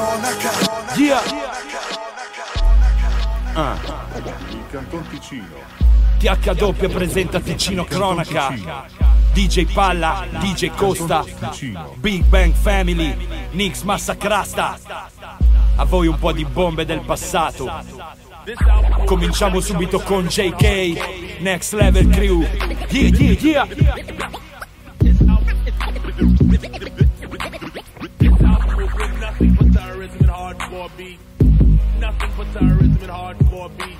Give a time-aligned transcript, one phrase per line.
[0.00, 0.50] cronaca.
[0.96, 1.22] Yeah.
[3.52, 3.76] Ah.
[4.50, 5.44] Il Canton Ticino.
[6.18, 8.54] TH presenta Ticino Cronaca.
[9.32, 11.24] DJ Palla, DJ Costa,
[11.96, 13.16] Big Bang Family,
[13.52, 14.76] Nix Massacrasta.
[15.76, 17.70] A voi un po' di bombe del passato.
[19.04, 22.44] Cominciamo subito con JK, Next Level Crew.
[22.88, 23.68] Yeah, yeah, yeah.
[31.00, 33.96] Nothing but terrorism and hardcore beat.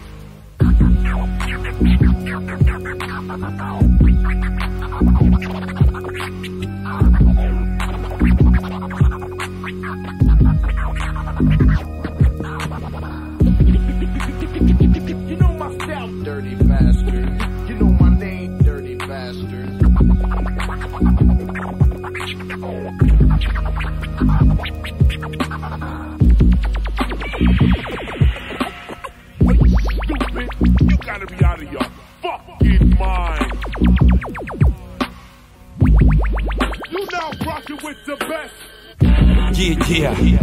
[39.61, 40.41] Yeah, yeah.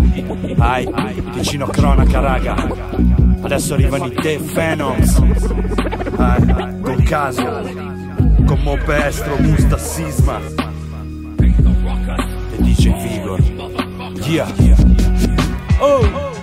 [0.53, 0.85] Vai,
[1.33, 2.53] Ticino Cronaca, raga.
[3.41, 5.19] Adesso arrivano i The Phenoms.
[6.11, 7.43] Vai, con caso.
[8.45, 10.39] Con Mopestro, Musta, Sisma.
[11.39, 13.41] E DJ Vigor.
[14.21, 14.53] Yeah.
[15.79, 16.35] Oh!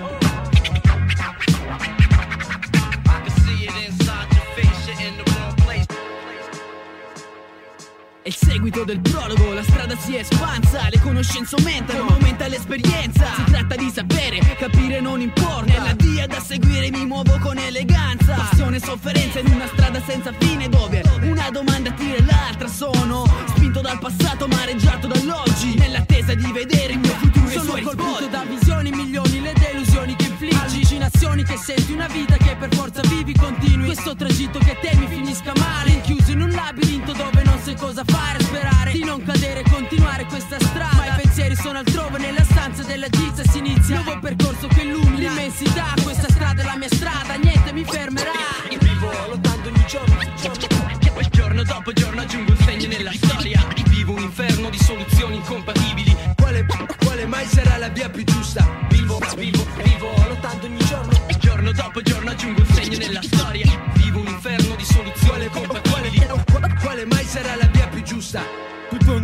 [8.24, 9.00] Il seguito del
[9.98, 13.26] si espansa, le conoscenze aumentano, aumenta l'esperienza.
[13.36, 15.64] Si tratta di sapere, capire non importa.
[15.64, 18.34] Nella via da seguire mi muovo con eleganza.
[18.34, 22.68] Passione e sofferenza in una strada senza fine dove una domanda tira l'altra.
[22.68, 25.74] Sono spinto dal passato, mareggiato dall'oggi.
[25.76, 30.24] Nell'attesa di vedere il mio futuro e Sono colpito da visioni, milioni, le delusioni che
[30.24, 35.06] infliggi Allucinazioni che senti, una vita che per forza vivi continui Questo tragitto che temi
[35.08, 39.63] finisca male Rinchiuso in un labirinto dove non sai cosa fare Sperare di non cadere
[41.64, 46.28] sono altrove nella stanza della gizza Si inizia un nuovo percorso che illumina l'immensità Questa
[46.28, 48.32] strada è la mia strada, niente mi fermerà
[48.68, 53.64] Vivo lottando ogni giorno, giorno, giorno dopo giorno aggiungo un segno nella storia.
[53.88, 56.16] Vivo un inferno di soluzioni incompatibili.
[56.36, 56.66] Quale,
[57.04, 58.24] quale mai sarà la via più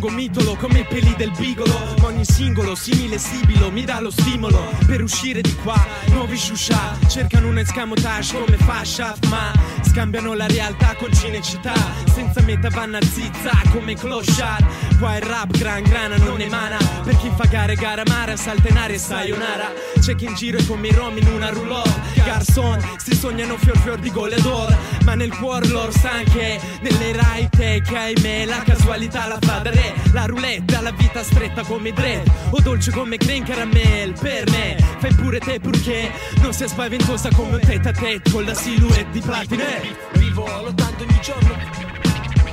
[0.00, 1.78] Gomitolo come i peli del bigolo.
[2.00, 5.86] Ma ogni singolo simile sibilo mi dà lo stimolo Per uscire di qua.
[6.06, 9.52] Nuovi shusha Cercano un escamotage come fascia Ma
[9.82, 11.74] scambiano la realtà con cinecità
[12.12, 14.64] Senza meta vanno a zizza come clochard
[14.98, 19.72] Qua il rap gran grana non emana Per chi fa gare gara mara e sayonara.
[20.00, 23.76] C'è chi in giro è come i rom in una roulotte Garçon si sognano fior
[23.78, 29.26] fior di goleador Ma nel cuore loro sa anche Nelle right che ahimè la casualità
[29.26, 33.42] la fa da re La roulette la vita stretta come dread O dolce come crane
[33.42, 34.76] caramel Per me.
[34.98, 36.10] Fai pure te purché.
[36.42, 41.02] Non sia spaventosa come un tête a tête Con la silhouette di platine Vivo lottando
[41.02, 41.54] ogni giorno,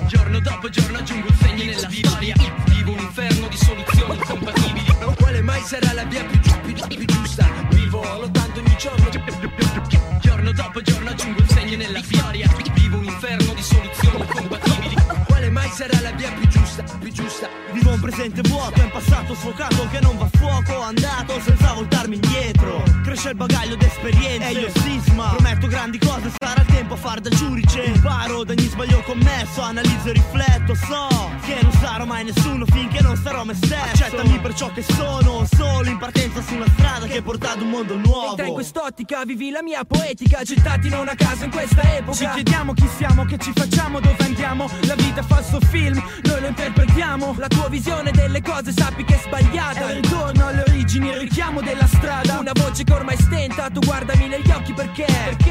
[0.07, 2.35] giorno dopo giorno aggiungo un segno nella storia.
[2.65, 4.85] Vivo un inferno di soluzioni incompatibili.
[5.47, 7.47] Mai sarà la via più, più, più giusta?
[7.69, 9.09] Vivo lottando ogni giorno,
[10.19, 12.49] giorno dopo giorno aggiungo un segno nella storia.
[12.73, 14.95] Vivo un inferno di soluzioni incompatibili.
[15.25, 16.83] Quale mai sarà la via più giusta?
[16.99, 17.47] Più giusta?
[17.71, 21.71] Vivo un presente vuoto, è un passato sfocato che non va a fuoco, andato senza
[21.71, 22.83] voltarmi indietro.
[23.03, 25.29] Cresce il bagaglio d'esperienze e io sisma.
[25.29, 27.83] Prometto grandi cose, sarà il tempo a far da giudice.
[27.83, 30.75] Imparo da ogni sbaglio commesso, analizzo e rifletto.
[30.75, 33.75] So che non sarò mai nessuno finché non sarò me stesso.
[33.75, 37.69] Accettami per ciò che sono, solo in partenza su una strada che porta ad un
[37.69, 38.29] mondo nuovo.
[38.29, 42.17] Entra in quest'ottica, vivi la mia poetica Gettati non a caso in questa epoca.
[42.17, 44.69] Ci chiediamo chi siamo, che ci facciamo, dove andiamo.
[44.81, 47.35] La vita è falso film, noi lo interpretiamo.
[47.37, 49.87] La tua visione delle cose sappi che è sbagliata.
[49.87, 52.39] È il ritorno alle origini, il richiamo della strada.
[52.39, 55.05] Una voce che ormai stenta, tu guardami negli occhi perché,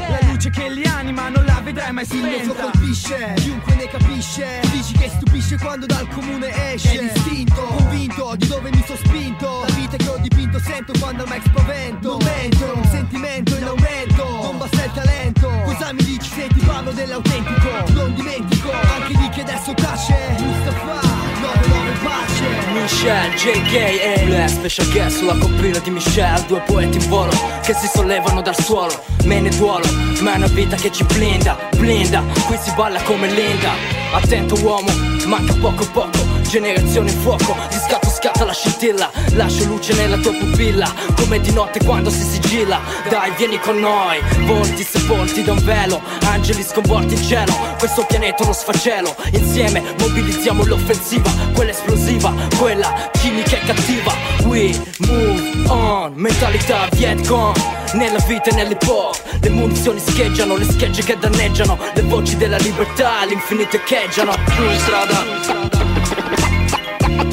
[0.09, 2.61] La luce che li anima non la vedrai mai Il mio spenta.
[2.61, 4.59] colpisce, chiunque ne capisce.
[4.71, 6.97] Dici che stupisce quando dal comune esce.
[6.97, 11.25] È l'istinto, convinto di dove mi sono spinto La vita che ho dipinto sento quando
[11.25, 12.17] max spavento.
[12.17, 15.49] Non mento, un sentimento in aumento Non basta il talento.
[15.65, 17.69] Cosa mi dici se ti parlo dell'autentico?
[17.93, 21.01] Non dimentico, anche di che adesso tace Mustafa,
[21.41, 22.71] 99 pace.
[22.71, 26.45] Michelle, JK e le special guest sulla coppina di Michelle.
[26.47, 27.31] Due poeti in volo
[27.61, 29.03] che si sollevano dal suolo.
[29.25, 29.85] Me ne duolo,
[30.21, 32.23] ma è una vita che ci blinda, blinda.
[32.45, 33.71] Qui si balla come Linda.
[34.13, 34.89] Attento uomo,
[35.25, 36.35] manca poco poco.
[36.47, 41.83] Generazione fuoco, di scatto scatta la scintilla Lascio luce nella tua pupilla Come di notte
[41.83, 42.79] quando si sigilla.
[43.09, 48.43] Dai vieni con noi Volti sepolti da un velo Angeli sconvolti in cielo Questo pianeta
[48.43, 49.15] uno sfacelo.
[49.33, 54.13] Insieme mobilizziamo l'offensiva Quella esplosiva Quella chimica e cattiva.
[54.45, 61.03] We move on Mentalità Vietcong nella vita e nell'hip hop Le munizioni scheggiano, le schegge
[61.03, 64.35] che danneggiano Le voci della libertà, all'infinito echeggiano.
[64.55, 65.76] Giù strada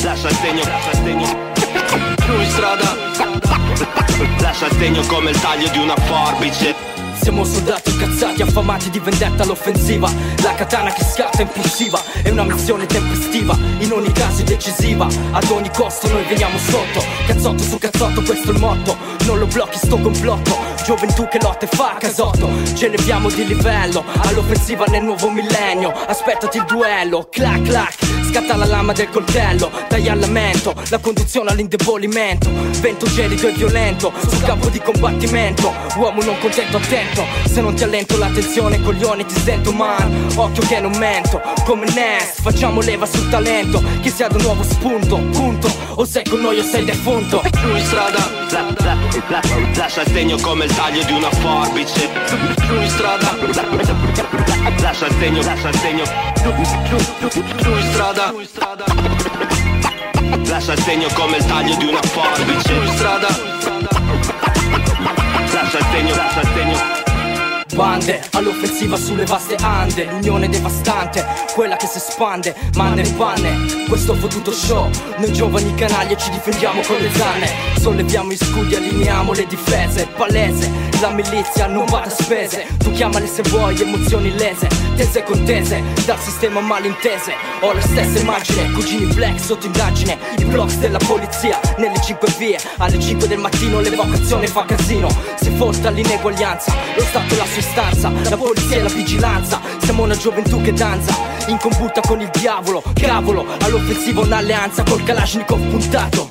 [0.02, 1.52] Lascia il segno, lascia il segno
[2.40, 2.96] in strada.
[4.40, 6.93] Lascia il segno come il taglio di una forbice
[7.24, 10.12] siamo soldati incazzati, affamati di vendetta all'offensiva.
[10.42, 15.06] La katana che scatta impulsiva È una missione tempestiva, in ogni caso decisiva.
[15.30, 18.96] Ad ogni costo noi veniamo sotto Cazzotto su cazzotto, questo è il motto.
[19.24, 20.54] Non lo blocchi sto complotto
[20.84, 22.50] Gioventù che lotta e fa casotto.
[22.74, 25.92] Ce leviamo di livello All'offensiva nel nuovo millennio.
[26.06, 27.94] Aspettati il duello, clac clac
[28.28, 29.70] Scatta la lama del coltello.
[29.88, 32.50] Dai al lamento, la conduzione all'indebolimento.
[32.80, 35.72] Vento gelido e violento Sul campo di combattimento.
[35.96, 37.13] Uomo non contento, attento
[37.46, 42.40] Se non ti allento l'attenzione, coglione ti sento man Occhio che non mento, come Ness
[42.40, 43.82] Facciamo leva sul talento.
[44.00, 45.72] Che sia da nuovo spunto, punto.
[45.94, 47.42] O sei con noi o sei defunto.
[47.60, 48.18] Giù in strada
[48.50, 48.96] la, la,
[49.28, 49.40] la,
[49.76, 52.08] Lascia il segno come il taglio di una forbice.
[52.66, 53.36] Giù in strada
[54.80, 56.04] Lascia il segno, lascia il segno.
[57.62, 58.34] Giù in strada
[60.46, 62.68] Lascia il segno come il taglio di una forbice.
[62.68, 63.28] Giù in strada.
[65.52, 66.93] Lascia il segno, lascia il segno
[67.74, 70.04] Bande all'offensiva sulle vaste ande.
[70.04, 74.88] L'unione devastante, quella che si espande Manne e panne, questo fottuto show
[75.18, 77.50] Noi giovani canaglie ci difendiamo con le zanne.
[77.80, 80.06] Solleviamo gli scudi, allineiamo le difese.
[80.16, 82.66] Palese, la milizia non va a spese.
[82.78, 87.34] Tu chiamale se vuoi emozioni lese Tese e contese, dal sistema malintese.
[87.62, 90.16] Ho la stessa immagine, cugini black sotto indagine.
[90.38, 92.56] I blocks della polizia, nelle cinque vie.
[92.76, 95.08] Alle 5 del mattino l'evocazione fa casino.
[95.34, 99.60] Si forta l'ineguaglianza, lo Stato e la sua istanza La polizia e la vigilanza.
[99.78, 101.16] Siamo una gioventù che danza.
[101.46, 102.82] In combutta con il diavolo.
[102.94, 104.82] Cavolo, all'offensiva un'alleanza.
[104.82, 106.30] Col Kalashnikov puntato.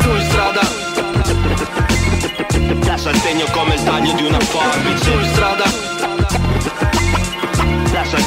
[0.00, 0.60] Giù in strada.
[2.84, 5.04] Lascia il segno come il taglio di una forbice.
[5.04, 5.90] Giù in strada.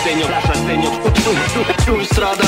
[0.04, 1.02] Segno, lascia il segno.
[1.84, 2.44] Giù in strada.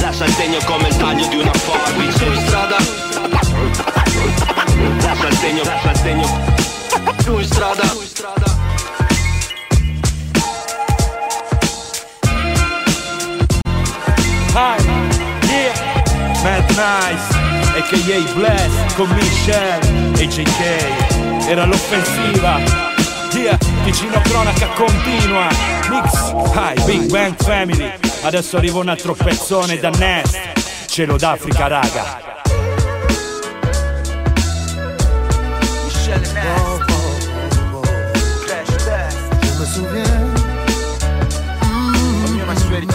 [0.00, 2.18] Lascia il segno come il taglio di una forbice.
[2.18, 4.07] Giù in strada
[5.02, 6.26] Lascia il segno, lascia il segno.
[7.22, 7.82] Giù in strada.
[14.54, 14.82] Hi,
[15.48, 15.88] yeah
[16.42, 17.36] Mad Nice,
[17.78, 18.32] a.k.a.
[18.34, 22.60] Bless Con Michelle e JK Era l'offensiva.
[23.32, 25.48] Yeah, vicino cronaca continua.
[25.90, 27.92] Mix, hi, Big Bang Family.
[28.22, 30.86] Adesso arriva un altro pezzone da Nest.
[30.86, 32.37] Cielo d'Africa raga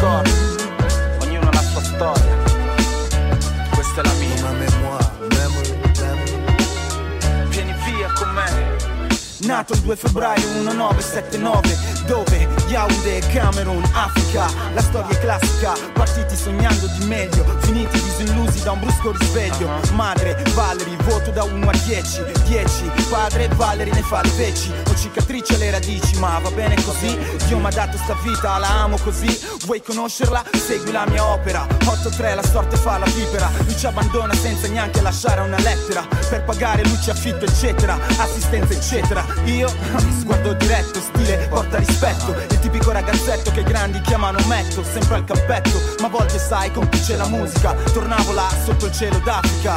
[0.04, 0.32] ricordi,
[1.22, 2.38] ognuno ha la sua storia.
[3.74, 4.32] Questa è la mia.
[7.48, 8.76] Vieni via con me.
[9.46, 12.48] Nato il 2 febbraio 1979 Dove?
[12.68, 14.48] Yaoundé, Camerun, Africa.
[14.74, 15.74] La storia è classica.
[15.94, 17.46] Partiti sognando di meglio.
[17.62, 19.70] Finiti disillusi da un brusco risveglio.
[19.94, 24.96] Madre, Valerie, voto da 1 a 10 10, padre, Valerie ne fa le veci Ho
[24.96, 27.18] cicatrici alle radici ma va bene così.
[27.48, 29.40] Dio mi ha dato sta vita, la amo così.
[29.66, 30.44] Vuoi conoscerla?
[30.52, 31.66] Segui la mia opera.
[31.66, 33.50] 8-3 la sorte fa la vipera.
[33.64, 36.06] Lui ci abbandona senza neanche lasciare una lettera.
[36.30, 37.98] Per pagare luce, affitto eccetera.
[38.18, 39.26] Assistenza eccetera.
[39.46, 39.70] Io
[40.20, 41.93] sguardo diretto, stile porta rispetto
[42.50, 46.72] Il tipico ragazzetto che i grandi chiamano metto Sempre al cappetto, ma a volte sai
[46.72, 49.76] complice la musica Tornavo là sotto il cielo d'Africa.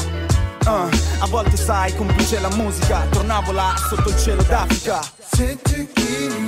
[0.65, 0.89] Uh,
[1.21, 5.01] a volte sai complice la musica Tornavo là sotto il cielo d'Africa.
[5.33, 6.46] C'est tu qui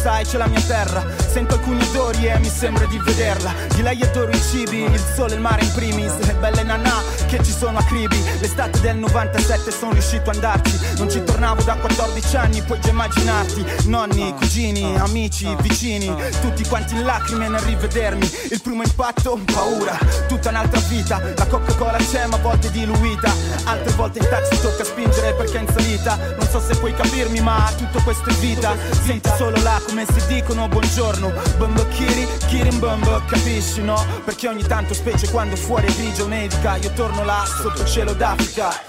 [0.00, 1.04] sai, c'è la mia terra.
[1.30, 3.52] Sento alcuni odori e mi sembra di vederla.
[3.74, 6.16] Di lei adoro i cibi, il sole e il mare in primis.
[6.20, 8.20] Le belle nanà che ci sono a Cribi.
[8.40, 10.78] L'estate del 97 sono riuscito a andarci.
[10.96, 13.64] Non ci tornavo da 14 anni, puoi già immaginarti.
[13.84, 16.12] Nonni, cugini, amici, vicini.
[16.40, 18.30] Tutti quanti in lacrime nel rivedermi.
[18.50, 19.98] Il primo impatto, paura.
[20.28, 21.20] Tutta un'altra vita.
[21.36, 23.32] La Coca-Cola c'è, ma a volte diluita.
[23.64, 26.16] Altre volte in taxi tocca spingere perché è in salita.
[26.16, 28.74] Non so se puoi capirmi, ma tutto questo è vita.
[29.04, 31.32] Senti solo là come si dicono buongiorno.
[31.58, 34.00] Bumbo kiri, kirin bumbo, capisci no?
[34.24, 38.12] Perché ogni tanto specie quando fuori è grigio nevica Io torno là sotto il cielo
[38.12, 38.70] d'Africa.
[38.70, 38.84] È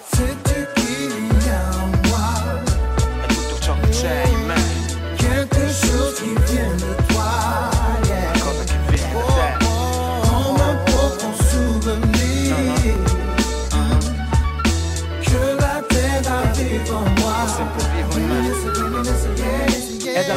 [3.28, 4.62] tutto ciò che c'è in me.
[5.18, 7.01] Quelque chose qui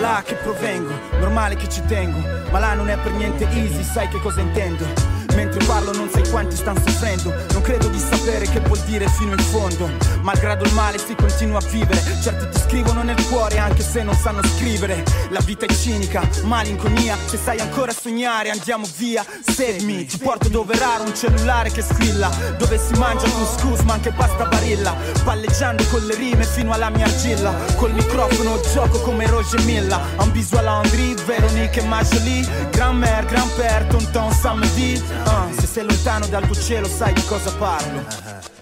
[0.04, 2.18] là che provengo, normale che ci tengo
[2.50, 6.28] Ma là non è per niente easy, sai che cosa intendo Mentre parlo non sai
[6.28, 7.32] quanti stanno soffrendo.
[7.52, 9.88] Non credo di sapere che vuol dire fino in fondo.
[10.22, 12.00] Malgrado il male si continua a vivere.
[12.22, 15.04] Certi ti scrivono nel cuore anche se non sanno scrivere.
[15.30, 17.16] La vita è cinica, malinconia.
[17.26, 19.24] Se sai ancora sognare andiamo via.
[19.46, 22.30] Seguimi, ti porto dove raro un cellulare che squilla.
[22.58, 24.94] Dove si mangia couscous ma anche pasta barilla.
[25.24, 27.52] Palleggiando con le rime fino alla mia argilla.
[27.76, 30.00] Col microfono gioco come Roger Milla.
[30.18, 36.26] Un bisu a Landry, Veronique e Majoli Grand-mère, grand-père, tonton, samedi Ah, Se sei lontano
[36.26, 38.04] dal tuo cielo sai di cosa parlo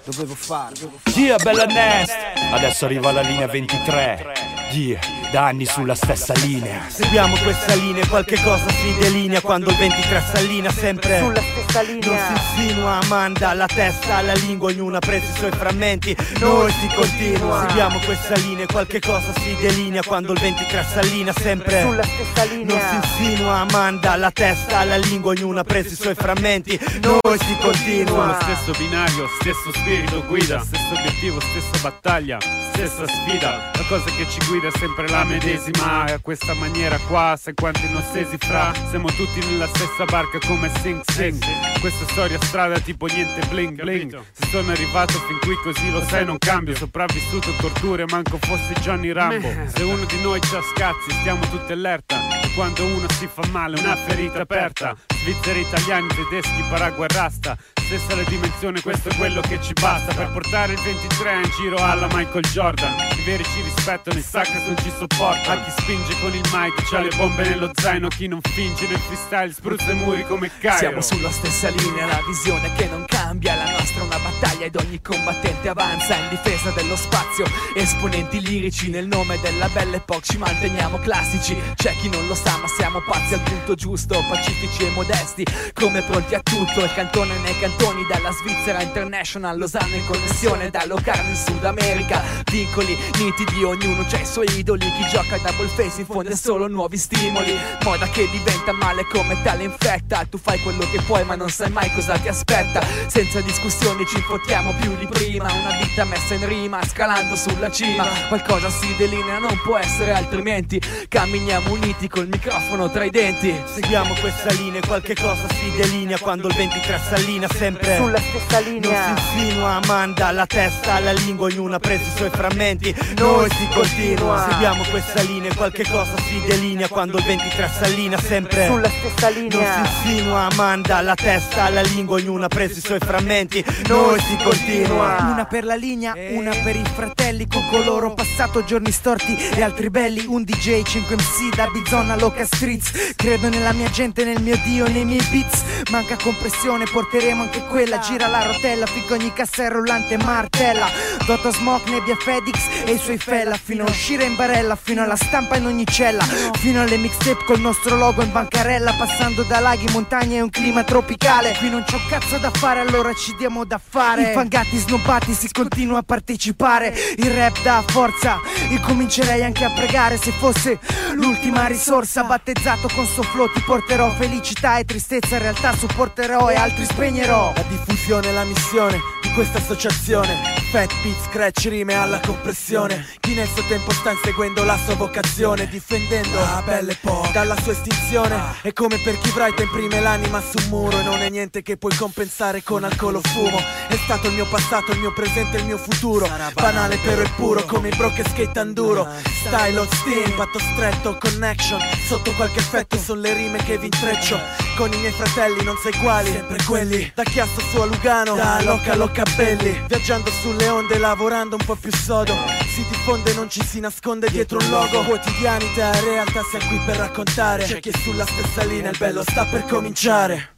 [0.05, 2.13] Dovevo farlo Yeah, bella Nest!
[2.53, 4.52] Adesso arriva la linea 23.
[4.73, 5.01] Yeah,
[5.31, 6.81] da anni sulla stessa linea.
[6.89, 12.09] Seguiamo questa linea, qualche cosa si delinea quando il 23 s'allinea sempre Sulla stessa linea.
[12.09, 16.73] Non si insinua, manda la testa alla lingua, ognuno ha preso i suoi frammenti, noi
[16.73, 17.67] si continua.
[17.67, 22.75] Seguiamo questa linea, qualche cosa si delinea quando il 23 s'allinea sempre Sulla stessa linea.
[22.75, 27.39] Non si insinua, manda la testa alla lingua, ognuno ha preso i suoi frammenti, noi
[27.39, 28.39] si continua.
[28.39, 32.39] Sullo stesso binario, stesso spirito guida, stesso obiettivo, stessa battaglia,
[32.73, 33.71] stessa sfida.
[33.75, 36.07] La cosa che ci guida è sempre la medesima.
[36.07, 38.73] E a questa maniera qua, sai quanti non stesi fra.
[38.91, 41.43] Siamo tutti nella stessa barca come Sing Sing.
[41.81, 44.21] Questa storia strada tipo niente bling bling.
[44.33, 46.75] Se sono arrivato fin qui così lo sai, non cambio.
[46.75, 49.51] Sopravvissuto torture, manco fossi Johnny Rambo.
[49.75, 52.17] Se uno di noi ci ha scazzi, stiamo tutti allerta.
[52.43, 54.97] E quando uno si fa male, una ferita aperta.
[55.23, 57.57] Svizzeri, italiani, tedeschi, paraguarrasta.
[57.81, 61.77] Stessa la dimensione, questo è quello che ci basta per portare il 23 in giro
[61.77, 62.93] alla Michael Jordan.
[63.17, 65.61] I veri ci rispettano, i suckers non ci sopportano.
[65.61, 68.99] A chi spinge con il mic c'ha le bombe nello zaino, chi non finge nel
[68.99, 70.79] freestyle spruzza i muri come Cairo.
[70.79, 74.77] Siamo sulla stessa linea, la visione che non cambia La nostra è una battaglia ed
[74.77, 80.39] ogni combattente avanza in difesa dello spazio Esponenti lirici nel nome della belle epoca ci
[80.39, 84.91] manteniamo classici C'è chi non lo sa ma siamo pazzi al punto giusto Pacifici e
[85.13, 86.83] modesti, come pronti a tutto.
[86.83, 92.23] Il cantone nei cantoni dalla Svizzera International Losanna in connessione da Locarno in Sud America.
[92.51, 94.91] Vincoli nitidi, ognuno c'ha i suoi idoli.
[94.93, 97.59] Chi gioca a double face infonde solo nuovi stimoli.
[97.85, 100.25] Moda che diventa male come tale infetta.
[100.29, 102.81] Tu fai quello che puoi ma non sai mai cosa ti aspetta.
[103.07, 105.53] Senza discussioni ci fottiamo più di prima.
[105.53, 108.05] Una vita messa in rima, scalando sulla cima.
[108.29, 110.81] Qualcosa si delinea, non può essere altrimenti.
[111.09, 113.55] Camminiamo uniti col microfono tra i denti.
[113.65, 119.07] Seguiamo questa linea, qualche cosa si delinea quando il 23 s'allinea sempre Sulla stessa linea.
[119.09, 123.51] Non si insinua, manda la testa alla lingua, ognuno ha preso i suoi frammenti, noi
[123.51, 124.47] si continua.
[124.49, 129.59] Seguiamo questa linea, qualche cosa si delinea quando il 23 s'allinea sempre Sulla stessa linea.
[129.59, 134.21] Non si insinua, manda la testa alla lingua, ognuno ha preso i suoi frammenti, noi
[134.21, 135.17] si continua.
[135.33, 139.91] Una per la linea, una per i fratelli Con coloro passato giorni storti e altri
[139.91, 144.59] belli Un DJ, 5 MC da Bizona Loca Streets Credo nella mia gente, nel mio
[144.65, 145.63] dio, nei miei beats.
[145.91, 147.99] Manca compressione, porteremo anche quella.
[147.99, 150.87] Gira la rotella finché ogni cassa è rullante martella.
[151.27, 155.17] Dotto Smoke, Nebbia Fedix e i suoi fella Fino a uscire in barella, fino alla
[155.17, 156.23] stampa in ogni cella.
[156.23, 156.81] Fino.
[156.83, 161.55] Alle mixtape col nostro logo in bancarella Passando da laghi, montagne e un clima tropicale.
[161.59, 164.23] Qui non un cazzo da fare, allora ci diamo da fare.
[164.29, 166.95] Infangati, snobbati, si continua a partecipare.
[167.17, 170.17] Il rap dà forza, io comincerei anche a pregare.
[170.17, 170.79] Se fosse
[171.15, 176.55] l'ultima risorsa Battezzato con suo flow ti porterò felicità e tristezza In realtà supporterò e
[176.55, 177.53] altri spegnerò.
[177.55, 180.61] La diffusione è la missione questa associazione.
[180.71, 183.07] Fat beat, scratch, rime alla compressione.
[183.21, 187.73] Chi nel suo tempo sta inseguendo la sua vocazione Difendendo la belle epoca dalla sua
[187.73, 191.63] estinzione È come per chi Bright imprime l'anima su un muro E non è niente
[191.63, 193.59] che puoi compensare con alcol o fumo.
[193.89, 196.29] È stato il mio passato, il mio presente e il mio futuro.
[196.55, 199.07] Banale però è puro come i bro che skate enduro
[199.47, 204.39] Style on steam, patto stretto, connection Sotto qualche effetto sono le rime che vi intreccio.
[204.77, 207.13] Con i miei fratelli non sai quali Sempre quelli.
[207.15, 211.77] Da Chiasso su a Lugano Da Loca a Loccabelli Viaggiando sulle onde, lavorando un po'
[211.77, 212.35] più sodo.
[212.67, 215.05] Si diffonde, non ci si nasconde dietro un logo.
[215.05, 217.65] Quotidianità e realtà siamo qui per raccontare.
[217.65, 220.57] C'è chi è sulla stessa linea, il bello sta per cominciare.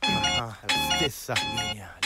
[0.00, 1.96] Ah, la stessa linea.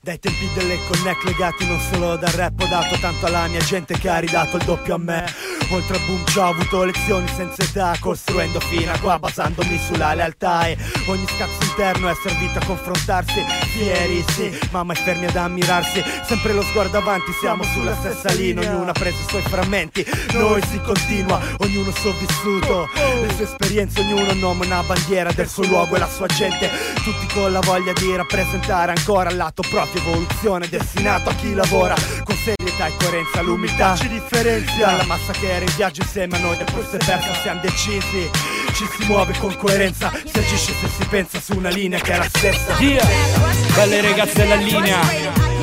[0.00, 3.96] Dai tempi delle connect legati non solo dal rap Ho dato tanto alla mia gente
[3.96, 7.62] che ha ridato il doppio a me Oltre a boom ci ho avuto lezioni senza
[7.62, 12.64] età Costruendo fino a qua basandomi sulla lealtà E ogni scazzo interno è servito a
[12.64, 13.42] confrontarsi.
[13.74, 18.70] Fieri sì, ma mai fermi ad ammirarsi Sempre lo sguardo avanti, siamo sulla stessa linea.
[18.70, 23.44] Ognuno ha preso i suoi frammenti, noi si continua Ognuno il suo vissuto, le sue
[23.44, 26.70] esperienze Ognuno un nome, una bandiera del suo luogo e la sua gente.
[27.02, 32.36] Tutti con la voglia di rappresentare ancora lato proprio Evoluzione destinato a chi lavora Con
[32.36, 34.86] serietà e coerenza l'umiltà ci differenzia.
[34.86, 38.30] Dalla massa che era in viaggio insieme a noi E poi se persa siamo decisi.
[38.72, 42.18] Ci si muove con coerenza Si agisce se si pensa su una linea che è
[42.18, 42.74] la stessa.
[42.78, 43.06] Yeah.
[43.74, 45.00] Belle ragazze della linea.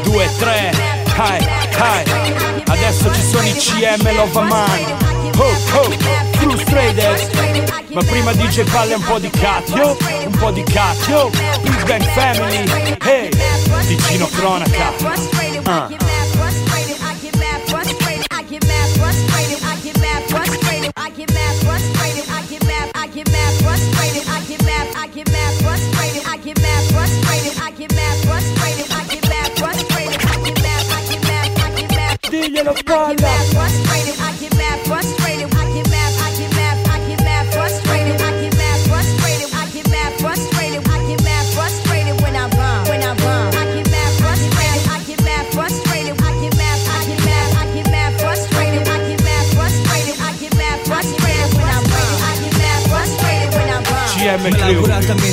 [0.04, 0.72] 2, 3,
[1.16, 5.92] hi, hi Adesso ci sono i CM Love Man Oh, oh,
[6.34, 7.30] Frustrators
[7.92, 11.30] Ma prima DJ Palle un po' di cacchio Un po' di cacchio
[11.62, 12.98] Big Bang Family.
[13.04, 13.30] Hey,
[13.88, 14.94] Ticino Cronaca.
[15.64, 16.21] Ah.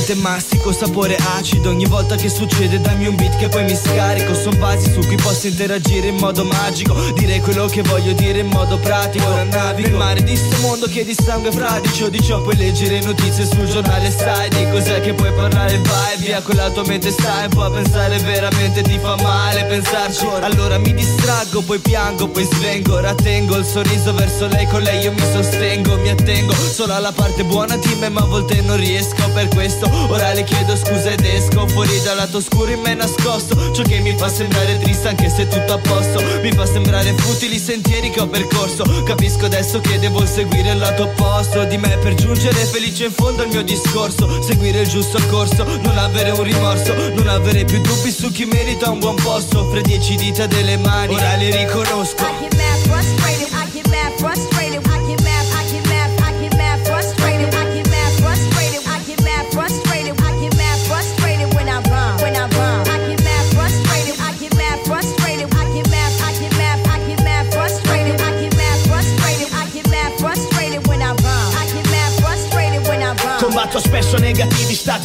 [0.09, 1.71] Elaboratamente mastico, sapore acido.
[1.71, 4.35] Ogni volta che succede dammi un beat che poi mi scarico.
[4.35, 6.95] Son basi su cui posso interagire in modo magico.
[7.13, 9.27] Dire quello che voglio dire in modo pratico.
[9.27, 12.09] Ora navigo nel mare di sto mondo che di sangue fradicio.
[12.09, 15.79] Di ciò puoi leggere notizie sul giornale sai Di cos'è che puoi parlare.
[15.79, 18.19] Vai via con la tua mente stai un po' a pensare.
[18.19, 20.27] Veramente ti fa male pensarci.
[20.41, 22.95] Allora mi distraggo poi piango poi svengo.
[22.95, 26.55] Ora tengo il sorriso verso lei con lei io mi sostengo Mi attengo.
[26.55, 30.45] Solo alla parte buona di me ma a volte non riesco per questo Ora le
[30.45, 33.73] chiedo scusa ed esco fuori dal lato oscuro in me nascosto.
[33.73, 36.23] Ciò che mi fa sembrare triste anche se tutto a posto.
[36.43, 38.85] Mi fa sembrare futili i sentieri che ho percorso.
[39.05, 43.43] Capisco adesso che devo seguire il lato opposto Di me per giungere felice in fondo
[43.43, 44.43] al mio discorso.
[44.43, 46.95] Seguire il giusto corso, non avere un rimorso.
[47.15, 49.61] Non avere più dubbi su chi merita un buon posto.
[49.61, 52.38] Offre dieci dita delle mani, ora le riconosco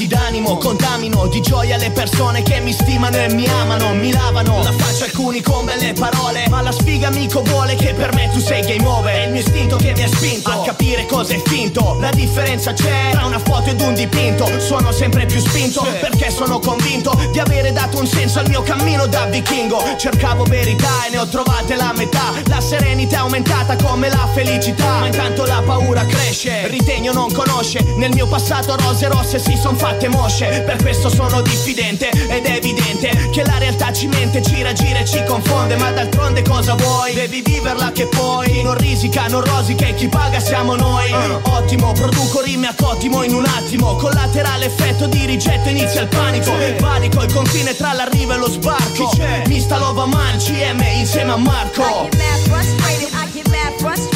[0.03, 4.61] stati d'animo Contamino di gioia le persone che mi stimano e mi amano Mi lavano.
[4.63, 8.39] La faccia alcuni con belle parole Ma la sfiga amico vuole che per me tu
[8.39, 9.13] sei game over.
[9.13, 11.97] È il mio istinto che mi ha spinto a capire cosa è finto.
[11.99, 14.59] La differenza c'è tra una foto ed un dipinto.
[14.59, 19.05] Suono sempre più spinto perché sono convinto Di avere dato un senso al mio cammino
[19.07, 19.81] da vichingo.
[19.97, 22.33] Cercavo verità e ne ho trovate la metà.
[22.45, 24.99] La serenità è aumentata come la felicità.
[24.99, 27.83] Ma intanto la paura cresce Ritegno non conosce.
[27.97, 32.55] Nel mio passato rose rosse si son fatte mosce Per questo sono diffidente ed è
[32.55, 37.13] evidente Che la realtà ci mente, ci ragira e ci confonde Ma d'altronde cosa vuoi?
[37.13, 41.11] Devi viverla che poi Non risica, non rosica e chi paga siamo noi.
[41.43, 46.51] Ottimo, produco rime a cottimo in un attimo Collaterale effetto di rigetto inizia il panico.
[46.77, 49.11] Panico, il confine tra l'arrivo e lo sbarco.
[49.47, 52.09] Mista Lova Man, CM insieme a Marco.
[53.95, 54.12] Se,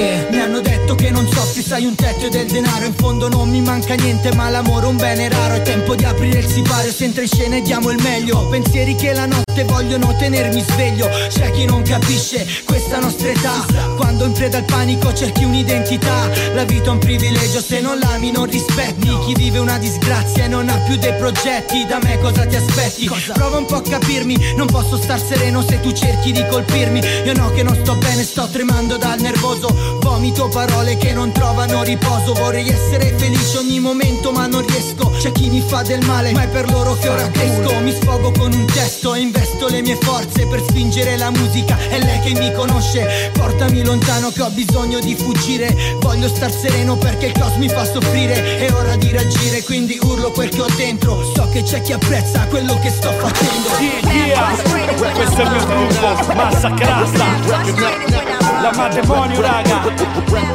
[0.00, 3.28] Che mi hanno detto che non soffri, sai un tetto e del denaro In fondo
[3.28, 6.46] non mi manca niente ma l'amore è un bene raro È tempo di aprire il
[6.46, 8.38] sipario, se entra in scena e diamo il meglio.
[8.38, 11.06] Ho pensieri che la notte vogliono tenermi sveglio.
[11.28, 13.66] C'è chi non capisce questa nostra età.
[13.96, 16.30] Quando in preda al panico cerchi un'identità.
[16.54, 19.06] La vita è un privilegio, se non l'ami non rispetti.
[19.26, 21.84] Chi vive una disgrazia e non ha più dei progetti.
[21.84, 23.10] Da me cosa ti aspetti?
[23.34, 27.02] Prova un po' a capirmi Non posso star sereno se tu cerchi di colpirmi.
[27.26, 31.82] Io no che non sto bene, sto tremando dal nervoso Vomito parole che non trovano
[31.82, 32.32] riposo.
[32.34, 35.10] Vorrei essere felice ogni momento ma non riesco.
[35.18, 37.78] C'è chi mi fa del male ma è per loro che ora cresco.
[37.80, 41.76] Mi sfogo con un testo e investo le mie forze Per spingere la musica.
[41.76, 45.96] È lei che mi conosce Portami lontano che ho bisogno di fuggire.
[46.00, 48.66] Voglio star sereno perché il caos mi fa soffrire.
[48.66, 51.22] È ora di reagire quindi urlo quel che ho dentro.
[51.34, 53.68] So che c'è chi apprezza quello che sto facendo.
[55.14, 59.82] Questo è il mio gruppo, massacrasta La matrimonio raga.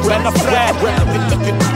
[0.05, 1.74] Bella fred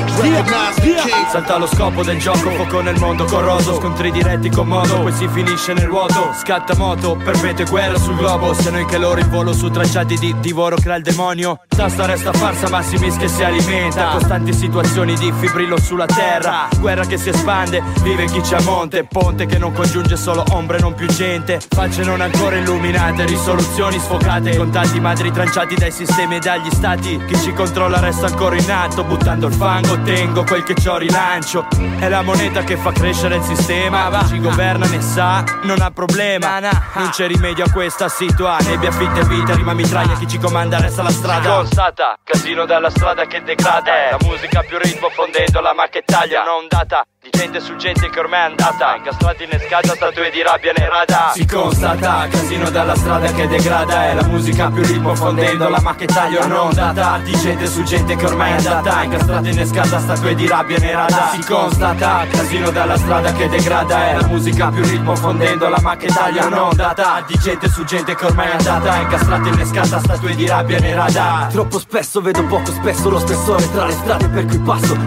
[1.29, 5.27] Salta lo scopo del gioco, fuoco nel mondo corroso Scontri diretti con modo, poi si
[5.29, 6.34] finisce nel vuoto.
[6.34, 10.36] Scatta moto, perpetua guerra sul globo Se noi che loro in volo su tracciati di
[10.41, 11.62] divoro crea il demonio.
[11.67, 14.10] Tasta resta farsa, ma si mischia e si alimenta.
[14.10, 16.67] Costanti situazioni di fibrillo sulla terra.
[16.77, 19.05] Guerra che si espande, vive chi c'è a monte.
[19.05, 21.62] Ponte che non congiunge solo ombre, non più gente.
[21.69, 24.58] Facce non ancora illuminate, risoluzioni sfocate.
[24.58, 27.23] Contatti madri tranciati dai sistemi e dagli stati.
[27.25, 31.67] Chi ci controlla resta ancora in atto Buttando il fango, tengo quel che c'ho rilancio.
[31.99, 34.09] È la moneta che fa crescere il sistema.
[34.21, 36.59] Chi ci governa ne sa, non ha problema.
[36.59, 38.57] Non c'è rimedio a questa situa.
[38.61, 41.57] Nebbia fitta e vita, rima mitraglia Chi ci comanda resta la strada.
[41.57, 46.55] Constata, casino dalla strada che degrada La musica più ritmo fondendola ma che taglia Una
[46.55, 48.95] ondata di gente su gente che ormai è andata.
[48.95, 51.32] Incastrati in escata, statue di rabbia nerata.
[51.34, 54.05] Si constata, casino dalla strada che degrada.
[54.05, 58.25] È la musica più ritmo fondendola ma che taglia un'ondata Di gente su gente che
[58.25, 59.03] ormai è andata.
[59.03, 61.32] Incastrati in escata, statue di rabbia nerata.
[61.32, 64.08] Si constata, casino dalla strada che degrada.
[64.12, 68.25] È la musica più ritmo fondendola ma che taglia un'ondata Di gente su gente che
[68.25, 68.95] ormai è andata.
[68.95, 71.49] Incastrati in escata, statue di rabbia nerata.
[71.51, 74.97] Troppo spesso vedo poco spesso lo spessore tra le strade per cui passo.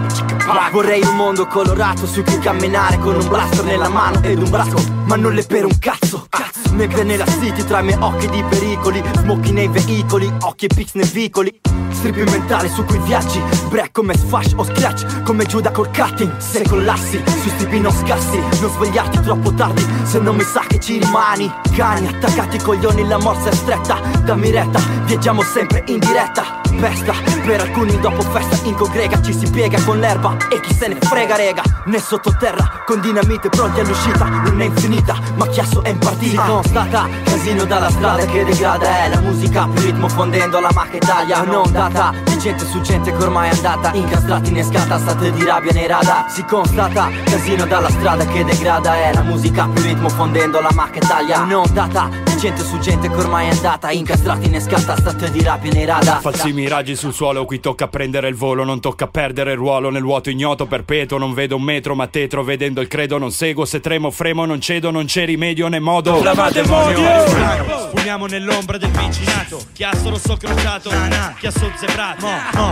[0.71, 4.77] Vorrei un mondo colorato su cui camminare con un blaster nella mano ed un braccio
[5.05, 6.27] Ma non le per un cazzo
[6.73, 10.93] Negre nella city tra i miei occhi di pericoli Smocchi nei veicoli, occhi e pix
[10.93, 11.61] nei vicoli.
[11.91, 13.39] Strip mentale su cui viaggi
[13.69, 16.35] Break come sfash o scratch Come Giuda col cutting.
[16.37, 20.79] Se collassi, sui stipi non scassi Non svegliarti troppo tardi Se non mi sa che
[20.79, 21.51] ci rimani.
[21.75, 26.61] Cani attaccati coglioni la morsa è stretta Dammi retta, viaggiamo sempre in diretta.
[26.75, 27.13] Festa,
[27.45, 30.95] per alcuni dopo festa in congrega Ci si piega con l'erba e chi se ne
[30.95, 31.61] frega rega
[31.93, 36.43] Né sottoterra, con dinamite pronti all'uscita Non è infinita, ma chiasso è in partita.
[36.43, 40.97] Si constata, casino dalla strada che degrada È la musica più ritmo fondendo la macchia
[40.97, 41.41] Italia.
[41.41, 45.71] Un'ondata di gente su gente che ormai è andata Incastrati in escata, state di rabbia
[45.71, 46.31] nei radar.
[46.31, 51.03] Si constata, casino dalla strada che degrada È la musica più ritmo fondendo la macchia
[51.03, 51.41] Italia.
[51.41, 55.71] Un'ondata di gente su gente che ormai è andata Incastrati in escata, state di rabbia
[55.71, 56.21] nei radar.
[56.21, 60.01] Falsi miraggi sul suolo, qui tocca prendere il volo, non tocca perdere il ruolo nel
[60.01, 61.19] vuoto ignoto perpetuo.
[61.19, 63.65] Non vedo un metro, ma tetro, vedendo il credo, non seguo.
[63.65, 66.23] Se tremo, fremo, non cedo, non c'è rimedio né modo.
[66.23, 67.01] La matrimonio
[67.89, 69.61] Spumiamo nell'ombra del vicinato.
[69.73, 70.89] Chiasso rosso crociato
[71.39, 72.27] Chiasso zebrato.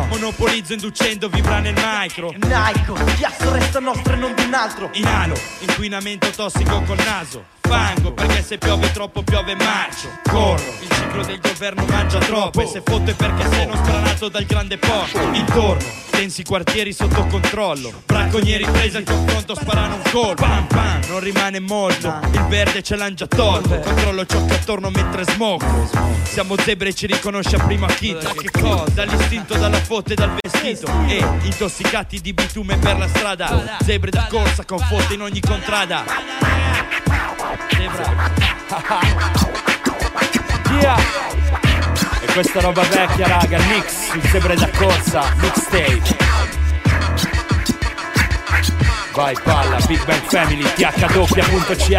[0.10, 2.34] Monopolizzo inducendo vibra nel micro.
[2.38, 4.90] Naico, chiasso resta nostro e non di un altro.
[4.94, 7.44] Inalo, inquinamento tossico col naso.
[7.62, 10.10] Fango, perché se piove troppo piove marcio.
[10.30, 12.62] Corro, il ciclo del governo mangia troppo.
[12.62, 15.86] E se fotte perché sei non spranato dal grande porto Intorno,
[16.22, 18.04] densi quartieri sotto controllo.
[18.06, 20.44] Bracconieri presi al confronto sparano un colpo.
[20.44, 22.20] Pam pam, non rimane molto.
[22.32, 23.80] Il verde ce l'han già tolto.
[23.80, 25.66] Controllo ciò che attorno mentre smoco
[26.24, 28.84] Siamo zebre e ci riconosce a primo acchito Che cosa?
[28.94, 30.92] Dall'istinto, dalla fotte e dal vestito.
[31.08, 33.78] E intossicati di bitume per la strada.
[33.84, 36.04] Zebre da corsa con fotte in ogni contrada.
[40.82, 41.31] Yeah.
[42.34, 46.16] Questa roba vecchia, raga, il mix, il zebre da corsa, mixtape.
[49.14, 51.90] Vai palla, Big Bang Family, THW.ch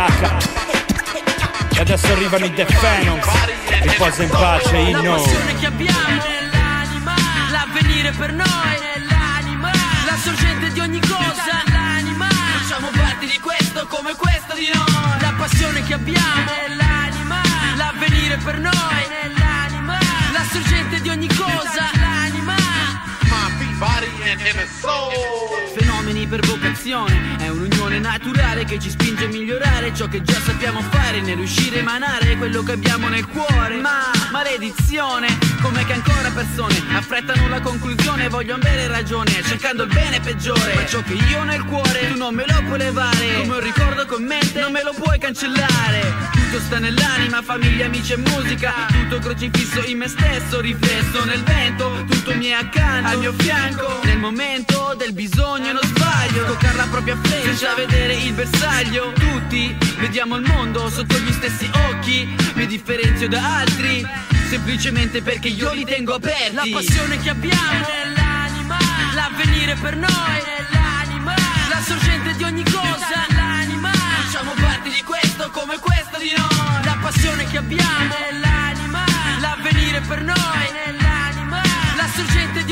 [1.76, 3.26] E adesso arrivano i The Phenoms
[3.82, 7.14] Riposa in pace, La inno passione che abbiamo nell'anima
[7.50, 9.70] L'avvenire per noi nell'anima
[10.06, 15.20] La sorgente di ogni cosa nell'anima Facciamo parte di questo come questo di noi.
[15.20, 17.42] La passione che abbiamo nell'anima
[17.76, 19.32] L'avvenire per noi nell'anima.
[19.38, 19.41] La
[20.52, 21.90] sorgente di ogni cosa.
[21.94, 22.54] Nell'anima
[25.74, 27.48] Fenomeni per vocazione È
[27.92, 31.80] un'unione naturale che ci spinge a migliorare Ciò che già sappiamo fare Nel riuscire a
[31.80, 33.76] emanare quello che abbiamo nel cuore.
[33.76, 35.26] Ma maledizione
[35.60, 40.74] Come che ancora persone affrettano la conclusione Vogliono avere ragione Cercando il bene peggiore.
[40.74, 43.40] Ma ciò che io ho nel cuore Tu non me lo puoi levare.
[43.40, 46.30] Come un ricordo con mente Non me lo puoi cancellare.
[46.32, 48.72] Tutto testa nell'anima, famiglia, amici e musica.
[48.88, 52.04] Tutto crocifisso in me stesso, riflesso nel vento.
[52.08, 54.00] Tutto mi è accanto, al mio fianco.
[54.04, 56.44] Nel momento del bisogno non sbaglio.
[56.44, 59.12] Toccare la propria senza vedere il bersaglio.
[59.12, 62.34] Tutti vediamo il mondo sotto gli stessi occhi.
[62.54, 64.06] Mi differenzio da altri
[64.48, 66.54] Semplicemente perché io li tengo aperti.
[66.54, 68.76] La passione che abbiamo nell'anima
[69.14, 71.34] L'avvenire per noi nell'anima
[71.70, 76.84] La sorgente di ogni cosa nell'anima Facciamo parte di questo come questo di noi.
[76.84, 79.04] La passione che abbiamo nell'anima
[79.40, 81.62] L'avvenire per noi nell'anima
[81.96, 82.71] La sorgente di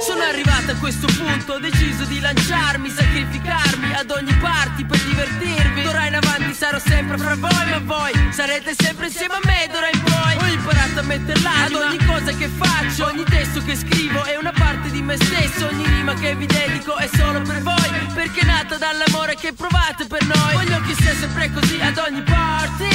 [0.00, 5.82] sono arrivato a questo punto, ho deciso di lanciarmi, sacrificarmi ad ogni party per divertirvi.
[5.82, 9.88] D'ora in avanti sarò sempre fra voi, ma voi sarete sempre insieme a me d'ora
[9.92, 10.36] in poi.
[10.36, 14.36] Ho imparato a mettere l'anima ad ogni cosa che faccio, ogni testo che scrivo è
[14.36, 18.40] una parte di me stesso, ogni rima che vi dedico è solo per voi, perché
[18.40, 20.54] è nata dall'amore che provate per noi.
[20.54, 22.93] Voglio che sia sempre così ad ogni party,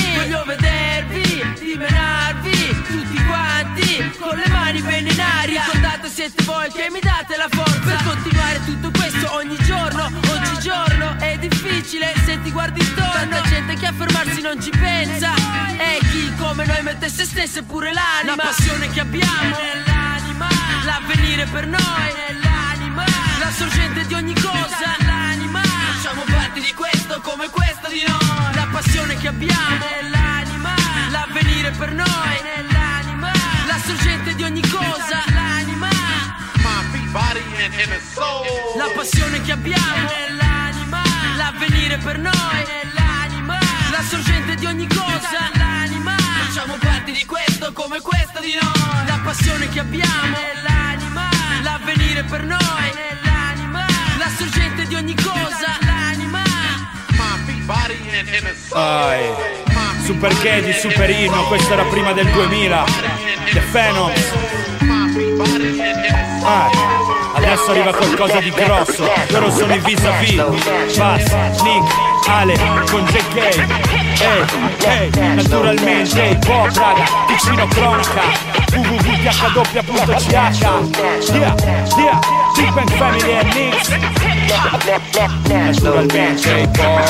[6.72, 12.42] che mi date la forza per continuare tutto questo ogni giorno, oggigiorno è difficile se
[12.42, 13.12] ti guardi intorno.
[13.12, 15.34] Tanta gente che a fermarsi non ci pensa
[15.78, 18.36] e chi come noi mette se stesso e pure l'anima.
[18.36, 20.48] La passione che abbiamo nell'anima,
[20.86, 23.04] l'avvenire per noi nell'anima,
[23.40, 25.62] la sorgente di ogni cosa l'anima.
[25.62, 28.54] Facciamo parte di questo come questo di noi.
[28.54, 30.74] La passione che abbiamo nell'anima,
[31.10, 33.32] l'avvenire per noi nell'anima,
[33.66, 34.29] la sorgente
[38.76, 41.02] La passione che abbiamo nell'anima,
[41.38, 42.34] l'avvenire per noi
[42.68, 43.58] nell'anima,
[43.92, 46.18] la sorgente di ogni cosa l'anima.
[46.18, 49.08] Facciamo parte di questo come questo di noi.
[49.08, 51.30] La passione che abbiamo nell'anima,
[51.64, 53.86] l'avvenire per noi nell'anima,
[54.18, 56.44] la sorgente di ogni cosa l'anima.
[58.74, 59.30] Ai.
[60.04, 62.84] Super Gay Super Inno, questo era prima del 2000.
[63.54, 64.34] The Phenoms.
[66.44, 67.09] Ah,
[67.52, 69.10] adesso arriva qualcosa di grosso.
[69.30, 70.96] Loro sono i vis-a-vis.
[70.98, 71.32] Bass,
[71.62, 71.92] Nick,
[72.28, 72.56] Ale
[72.90, 73.38] con JK.
[74.22, 74.46] Ehi,
[74.84, 78.22] ehi, naturalmente hip hop, raga, vicino cronaca.
[78.72, 80.62] www.hw.ch.
[81.32, 81.56] Yeah,
[81.98, 82.20] yeah,
[82.56, 83.90] Big Bang Family and Nicks.
[85.48, 87.04] Naturalmente hip hop.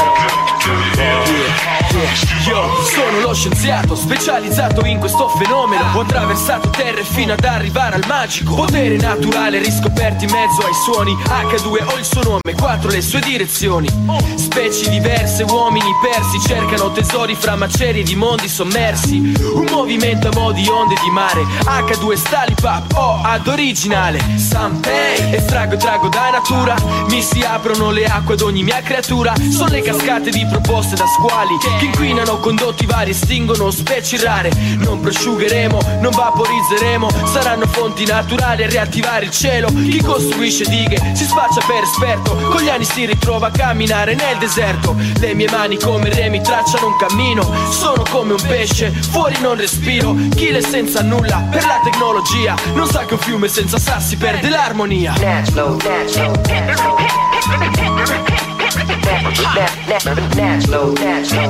[1.92, 5.84] Io sono lo scienziato specializzato in questo fenomeno.
[5.96, 8.54] Ho attraversato terre fino ad arrivare al magico.
[8.54, 11.14] Potere naturale riscoperti in mezzo ai suoni.
[11.14, 13.88] H2 ho il suo nome, 4 le sue direzioni.
[14.36, 19.18] Specie diverse, uomini persi Cercano tesori fra macerie di mondi sommersi.
[19.18, 21.42] Un movimento a mo' di onde di mare.
[21.42, 24.20] H2 Stalipap, O ad originale.
[24.38, 26.76] Sanpei, estraggo e trago da natura.
[27.08, 29.34] Mi si aprono le acque ad ogni mia creatura.
[29.50, 34.52] Sono le cascate di proposte da squali Che inquinano condotti vari, estinguono specie rare.
[34.80, 39.68] Non prosciugheremo, non vaporizzeremo Saranno fonti naturali a riattivare il cielo.
[39.68, 44.38] Chi costruisce dighe si sfaccia per esperto Con gli anni si ritrova a camminare nel
[44.40, 44.94] deserto.
[45.20, 50.14] Le mie mani come remi tracciano un cammino Sono come un pesce, fuori non respiro.
[50.36, 52.56] Chi le senza nulla per la tecnologia?
[52.74, 55.14] Non sa che un fiume senza sassi perde l'armonia.
[55.18, 61.50] Natural, natural, natural, National, national, national,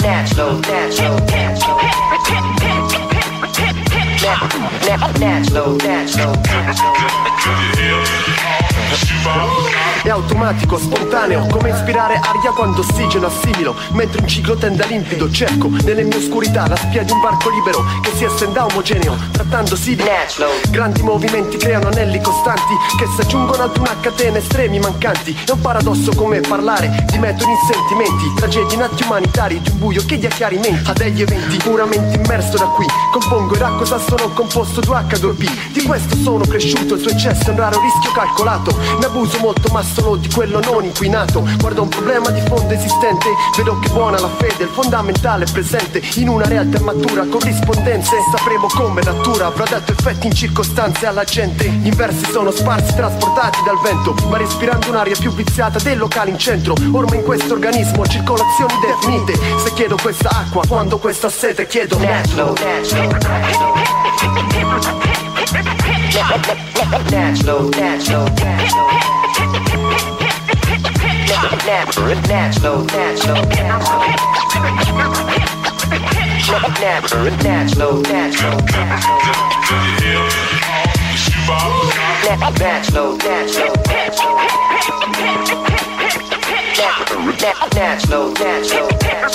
[0.00, 2.89] national, national, national.
[4.30, 5.76] Natural, natural,
[10.02, 13.74] È automatico, spontaneo, come ispirare aria quando ossigeno assimilo.
[13.90, 17.50] Mentre un ciclo tende a limpido, cerco nelle mie oscurità la spia di un varco
[17.50, 20.04] libero Che si estenda omogeneo, trattandosi di
[20.70, 25.36] Grandi movimenti creano anelli costanti Che si aggiungono ad una catena estremi mancanti.
[25.44, 29.78] È un paradosso come parlare di metodi in sentimenti Tragedie in atti umanitari di un
[29.78, 30.88] buio che dia chiarimenti.
[30.90, 36.14] A degli eventi puramente immerso da qui Compongo e raccosa sono composto 2H2P Di questo
[36.16, 38.76] sono cresciuto, il suo eccesso è un raro rischio calcolato.
[38.98, 41.42] Ne abuso molto ma solo di quello non inquinato.
[41.58, 46.02] Guardo un problema di fondo esistente Vedo che buona la fede, il fondamentale è presente.
[46.16, 51.68] In una realtà matura, corrispondenze Sapremo come natura avrà dato effetti in circostanze alla gente.
[51.68, 56.38] Gli inversi sono sparsi, trasportati dal vento Ma respirando un'aria più viziata del locale in
[56.38, 56.74] centro.
[56.92, 59.34] Ormai in questo organismo circolazioni definite.
[59.64, 61.96] Se chiedo questa acqua, quando questa sete chiedo
[67.08, 68.90] Dance low, dance low, dance low.
[71.64, 73.34] Dance low, dance low, dance low.
[76.80, 78.58] Dance low, dance low, dance low.
[82.22, 84.40] Dance low, dance low, dance low.
[87.38, 89.34] Dance low, dance low, dance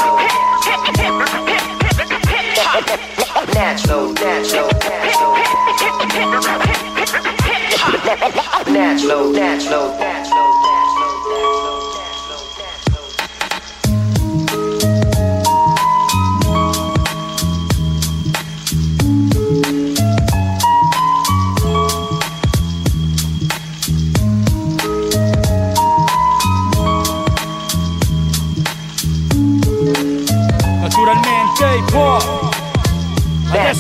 [3.00, 3.14] low.
[3.56, 5.34] Natural, natural, natural.
[8.68, 10.75] Natural, natural, natural.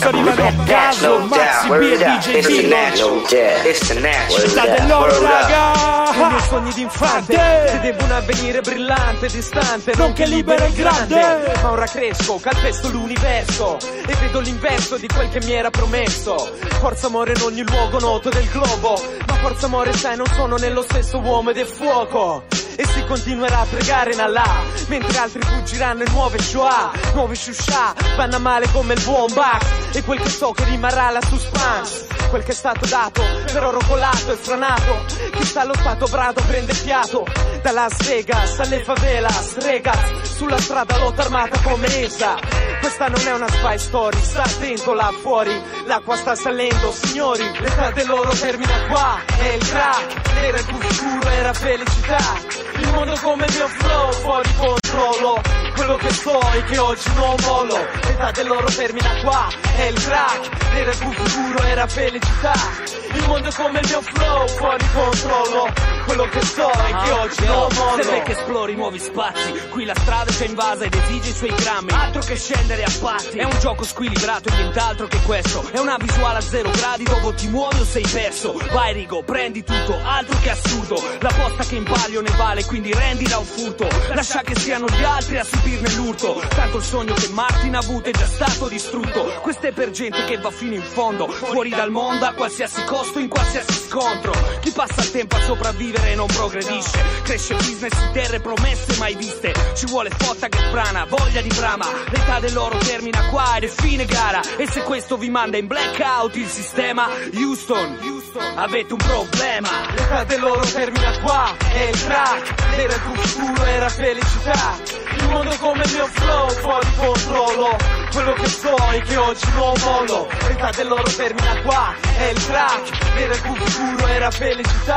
[0.05, 1.27] Adesso arrivano a caso
[1.67, 2.01] Maxi B
[2.35, 2.67] e DJ Dino.
[2.75, 3.63] natural, yeah.
[3.65, 4.47] It's the natural.
[4.47, 6.39] Città dell'oro, I miei raga.
[6.47, 7.69] sogni d'infante Fante.
[7.69, 11.53] Si devo un avvenire brillante, distante Non che libera il grande.
[11.61, 17.07] Ma ora cresco, calpesto l'universo E vedo l'inverso di quel che mi era promesso Forza
[17.07, 21.17] amore in ogni luogo noto del globo Ma forza amore sai non sono nello stesso
[21.19, 22.43] uomo ed è fuoco
[22.77, 27.93] e si continuerà a pregare in Allah Mentre altri fuggiranno in nuove Shoah Nuove Shusha
[28.17, 31.21] Vanno a male come il buon Bax E quel che so che rimarrà la
[31.55, 36.05] suspense Quel che è stato dato Per oro colato e stranato Chi sta allo stato
[36.07, 37.25] brado prende fiato
[37.61, 42.35] Da Las Vegas alle favelas Regas Sulla strada lotta armata come essa.
[42.79, 47.91] Questa non è una spy story Sta attento là fuori L'acqua sta salendo Signori L'età
[47.91, 52.63] dell'oro termina qua È il crack Era il futuro era felicità.
[52.77, 55.41] Il mondo come il mio flow fuori controllo
[55.75, 60.49] Quello che so è che oggi non mollo L'età dell'oro termina qua È il crack
[60.73, 65.73] Era il futuro era felicità Il mondo come il mio flow fuori controllo
[66.05, 69.95] Quello che so è che oggi non mollo Serve che esplori nuovi spazi Qui la
[69.95, 71.91] strada c'è invasa ed esige i suoi grammi.
[71.91, 73.37] Altro che scendere a patti.
[73.37, 75.67] È un gioco squilibrato e nient'altro che questo.
[75.71, 78.53] È una visuale a zero gradi dove ti muovi o sei perso.
[78.71, 81.01] Vai Rigo, prendi tutto, altro che assurdo.
[81.19, 83.87] La posta che in palio ne vale quindi rendila un furto.
[84.13, 86.41] Lascia che siano gli altri a subirne l'urto.
[86.47, 89.39] Tanto il sogno che Martin ha avuto è già stato distrutto.
[89.41, 93.19] Questo è per gente che va fino in fondo Fuori dal mondo a qualsiasi costo
[93.19, 94.31] in qualsiasi scontro.
[94.61, 97.03] Chi passa il tempo a sopravvivere non progredisce.
[97.23, 99.53] Cresce business in terre promesse mai viste.
[99.75, 101.85] Ci vuole fotta che frana, voglia di brama.
[102.09, 104.41] L'età dell'oro termina qua ed è fine gara.
[104.57, 109.69] E se questo vi manda in blackout il sistema Houston, Houston avete un problema.
[109.95, 112.53] L'età dell'oro termina qua È il crack.
[112.77, 114.77] Era il tuo futuro era felicità.
[115.17, 117.77] Il mondo come il mio flow fuori controllo.
[118.11, 120.27] Quello che so è che oggi non mollo.
[120.47, 122.94] L'età dell'oro termina qua È il crack
[123.41, 124.95] Tuo futuro era felicità.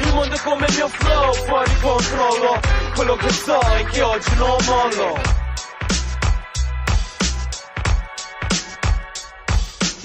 [0.00, 2.60] Il mondo come il mio flow fuori controllo.
[2.94, 5.35] Quello che so è che oggi non mollo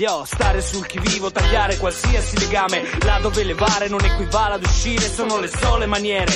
[0.02, 2.82] Yo, stare sul chi vivo, tagliare qualsiasi legame.
[3.04, 6.32] Là dove levare non equivale ad uscire, sono le sole maniere.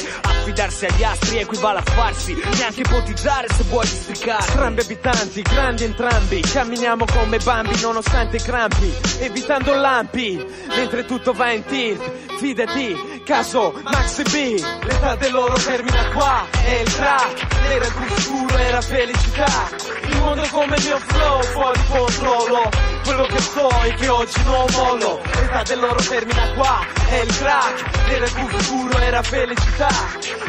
[0.45, 6.41] Affidarsi agli astri equivale a farsi Neanche ipotizzare se vuoi districare Strambi abitanti, grandi entrambi
[6.41, 13.73] Camminiamo come bambi nonostante i crampi Evitando lampi Mentre tutto va in tilt Fidati, caso
[13.83, 14.61] Max B.
[14.83, 19.69] L'età dell'oro termina qua È il crack Era il futuro, era felicità.
[20.07, 22.69] Il mondo come il mio flow fuori controllo.
[23.03, 25.21] Quello che so è che oggi non mollo.
[25.39, 29.87] L'età dell'oro termina qua È il crack Era il futuro, era felicità.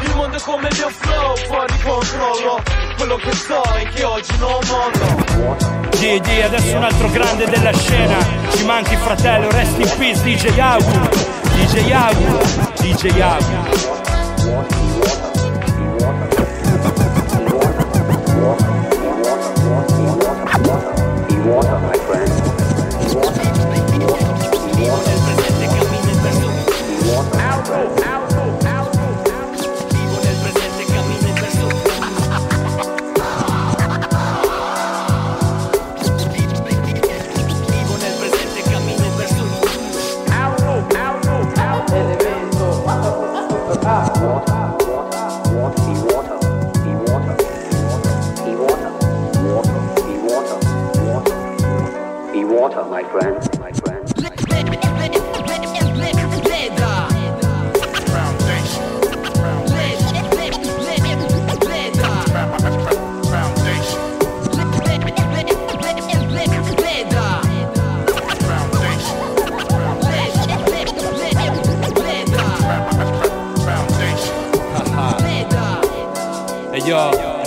[0.03, 2.63] Il mondo come il mio flow fuori controllo.
[2.97, 5.85] Quello che so è che oggi non mollo.
[5.91, 8.17] GD, adesso un altro grande della scena.
[8.51, 11.46] Ci manchi fratello, rest in peace, DJ Agu.
[11.57, 12.39] DJ Agu,
[12.77, 15.36] DJ Agu.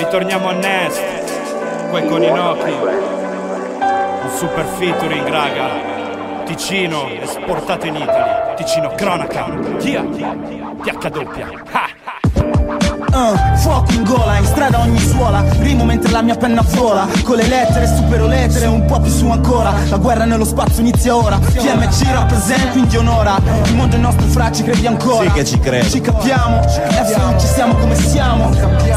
[0.10, 1.89] Ritorniamo a Nest.
[1.91, 2.71] Poi con Inoki.
[2.71, 3.09] Un
[4.39, 6.45] super featuring, raga.
[6.45, 8.53] Ticino, esportato in Italia.
[8.55, 9.49] Ticino cronaca.
[9.80, 11.78] Chia, THW.
[13.20, 15.43] Uh, fuoco in gola, in strada ogni suola.
[15.59, 19.30] Rimo mentre la mia penna vola Con le lettere, supero lettere, un po' più su
[19.30, 19.74] ancora.
[19.89, 21.38] La guerra nello spazio inizia ora.
[21.38, 23.36] TMC rappresenta, quindi onora.
[23.65, 25.26] Il mondo è nostro fra, ci credi ancora?
[25.26, 25.89] Sì che ci credo.
[25.89, 28.53] Ci capiamo, F ci siamo come siamo.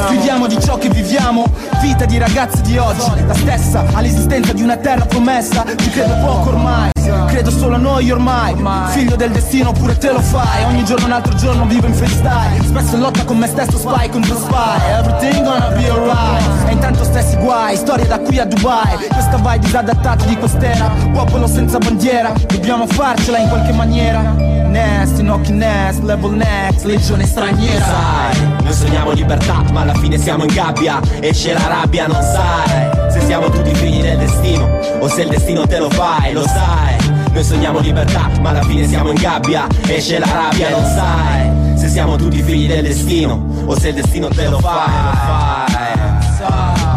[0.07, 1.45] Scriviamo di ciò che viviamo.
[1.81, 5.65] Vita di ragazzi di oggi La stessa, all'esistenza di una terra promessa.
[5.77, 6.93] Ci credo poco ormai
[7.27, 8.55] Credo solo a noi ormai.
[8.91, 10.65] Figlio del destino pure te lo fai.
[10.65, 12.65] Ogni giorno un altro giorno vivo in freestyle.
[12.65, 14.81] Spesso in lotta con me stesso spy contro spy.
[14.99, 16.69] Everything gonna be alright.
[16.69, 17.77] E intanto stessi guai.
[17.77, 18.97] Storie da qui a Dubai.
[19.09, 20.91] Questa vai disadattata di costera.
[21.13, 22.33] Popolo senza bandiera.
[22.47, 24.51] Dobbiamo farcela in qualche maniera.
[24.73, 27.85] Nest, ginocchi nest, level next Legione straniera.
[27.85, 30.99] Sai, noi sogniamo libertà, ma alla fine siamo in gabbia.
[31.21, 35.67] Esce la rabbia, non sai Se siamo tutti figli del destino O se il destino
[35.67, 36.92] te lo fai, lo sai
[37.33, 39.67] Noi sogniamo libertà, ma alla fine siamo in gabbia.
[39.87, 41.79] Esce la rabbia, non sai.
[41.79, 45.73] Se siamo tutti figli del destino O se il destino te lo fai, lo fai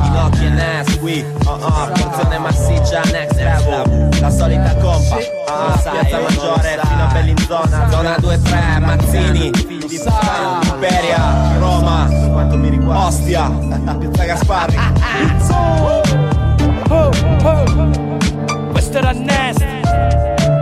[0.04, 4.10] Ginocchi e Ness qui, uh uh, porzione massiccia, next level.
[4.20, 5.22] La solita compa, uh,
[5.82, 10.00] piazza maggiore fino a Bellinzona Zona 2-3, Mazzini, figli di
[10.72, 12.08] Imperia, Roma,
[13.06, 14.78] Ostia, Piazza Gasparri.
[18.72, 19.75] Questo era Nest.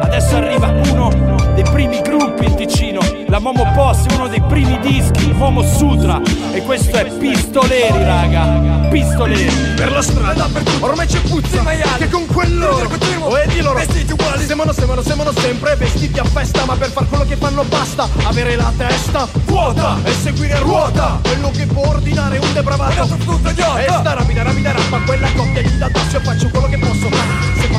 [0.02, 3.02] Adesso arriva uno dei primi gruppi in Ticino.
[3.28, 6.22] La Momo Posse, uno dei primi dischi, Momo Sutra.
[6.52, 8.88] E questo è Pistoleri, raga.
[8.89, 9.74] Pistoleri.
[9.76, 10.48] Per la strada,
[10.80, 11.64] ormai c'è puzza
[11.98, 12.89] Che con quell'oro
[13.22, 16.89] O è di loro Vestiti uguali Sembrano, sembrano, sembrano sempre Vestiti a festa Ma per
[16.89, 21.66] far quello che fanno basta Avere la testa vuota E seguire a ruota Quello che
[21.66, 23.18] può ordinare un depravato
[23.78, 27.10] E sta rapida, rapida rappa Quella coppia gli dà tasso E faccio quello che posso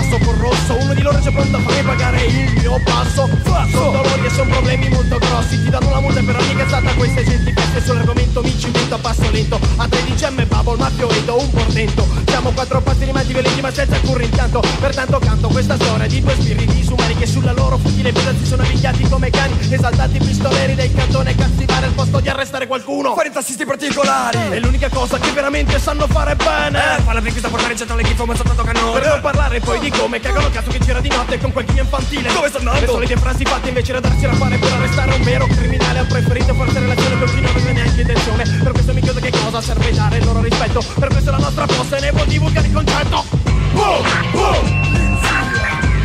[0.04, 0.76] passo col rosso.
[0.76, 3.28] Uno di loro è già pronto a farmi pagare il mio passo.
[3.44, 5.62] Sono dolori e sono problemi molto grossi.
[5.62, 6.92] Ti danno la multa per ogni cazzata.
[6.94, 9.58] Queste gente pezze sull'argomento Mi ci metto a passo lento.
[9.76, 12.06] A 13 M bubble Maffio e do un portento.
[12.26, 16.34] Siamo quattro pazzi rimasti violenti ma senza alcun rimpianto Pertanto canto questa storia di due
[16.34, 20.92] spiriti disumani Che sulla loro futile vita si sono avvigliati come cani Esaltati pistoleri del
[20.92, 23.14] cantone Cazzivare al posto di arrestare qualcuno.
[23.14, 24.38] Fare tassisti particolari.
[24.50, 26.96] È l'unica cosa che veramente sanno fare bene.
[26.96, 29.00] Eh, falla per questa portare in centro le chifo ma soltanto cannone.
[29.00, 31.80] Per non parlare poi di come cagano cazzo che gira di notte con quel chino
[31.80, 32.32] infantile.
[32.32, 32.80] Dove sto andando?
[32.80, 36.00] Le solite frasi fatte invece da darsi da fare per arrestare un vero criminale.
[36.00, 38.44] Ho preferito forse relazione con chi non aveva neanche intenzione.
[38.62, 40.84] Per questo mi chiedo che cosa serve dare il loro rispetto.
[40.98, 43.24] Per questo la nostra posta e ne può divulgare il concetto.
[43.72, 44.82] Boom Boom,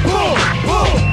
[0.04, 1.09] boom Boom,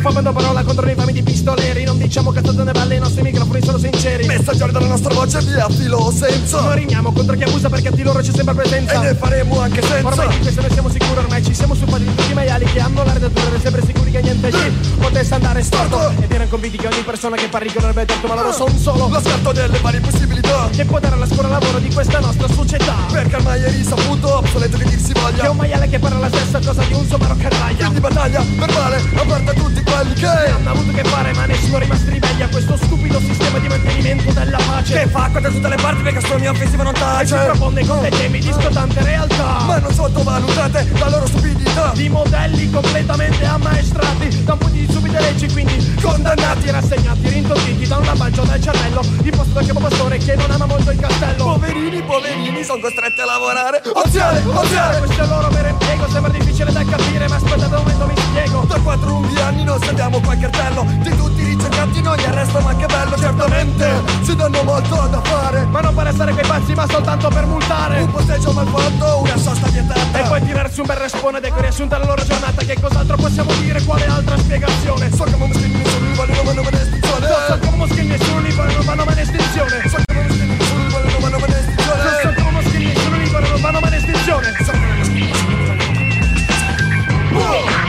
[0.00, 1.84] Bando parola contro le infami di pistoleri.
[1.84, 4.26] Non diciamo cazzate ne valle, i nostri microfoni sono sinceri.
[4.26, 6.60] Messaggeri della nostra voce via filo senza.
[6.60, 8.92] Noi rimiamo contro chi abusa perché di loro c'è sempre presenza.
[8.92, 10.06] E ne faremo anche senza.
[10.06, 12.04] Ormai di questo ne siamo sicuri, ormai ci siamo stupati.
[12.04, 15.34] Di tutti i maiali Che hanno la redatura e sempre sicuri che niente ci potesse
[15.34, 16.10] andare storto.
[16.20, 19.08] Ed erano convinti che ogni persona che parli con avrebbe detto Ma loro sono solo
[19.08, 20.68] lo scarto delle varie possibilità.
[20.70, 22.96] Che può dare alla scuola lavoro di questa nostra società.
[23.10, 25.40] Perché ormai è risaputo, obsoleto che dir si voglia.
[25.40, 28.44] Che è un maiale che parla la stessa cosa di un somaro canaglia Quindi battaglia
[28.56, 32.42] verbale aperta a tutti quelli che hanno avuto che fare ma nessuno è rimasto ribelli
[32.42, 34.92] a questo stupido sistema di mantenimento della pace.
[34.92, 37.34] Che fa da tutte le parti perché solo mia offensiva non tace.
[37.34, 39.64] E ci propone con dei temi di scottante realtà.
[39.66, 41.92] Ma non sottovalutate la loro stupidità.
[41.94, 44.44] Di modelli completamente ammaestrati.
[44.44, 46.70] Da un punto di subite leggi quindi condannati.
[46.70, 49.00] Rassegnati, rintontiti da una pancia del cervello.
[49.22, 51.44] Imposto dal capo pastore che non ama molto il castello.
[51.44, 53.82] Poverini, poverini, sono costretti a lavorare.
[53.92, 54.98] Oziale, oziale.
[54.98, 58.64] Questo è il loro vero impiego, sembra difficile da capire Ma aspettate un momento spiego
[58.66, 60.86] Da quattro unghi anni non sentiamo quel cartello.
[61.02, 63.90] Di tutti i ricercati non gli arrestano anche bello Certamente.
[64.22, 65.64] Si danno molto da fare.
[65.66, 68.00] Ma non per essere quei pazzi ma soltanto per multare.
[68.00, 70.18] Un posteggio mal fatto, una sosta vietata.
[70.18, 72.64] E poi tirarsi un bel respone ed ecco riassunta la loro giornata.
[72.64, 75.10] Che cos'altro possiamo dire, quale altra spiegazione?
[75.12, 78.52] So che moschini nessuno li vanno, non vanno in estinzione So che moschini nessuno li
[78.52, 82.02] vanno, non vanno in estinzione So che moschini nessuno li vanno, non vanno in estinzione
[82.22, 85.01] So che moschini nessuno li vanno, non vanno in estinzione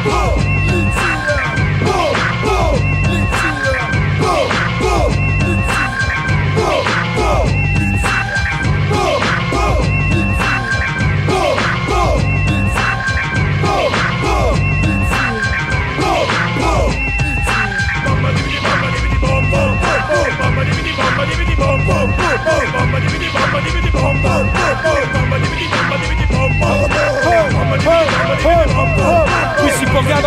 [0.06, 0.43] Whoa!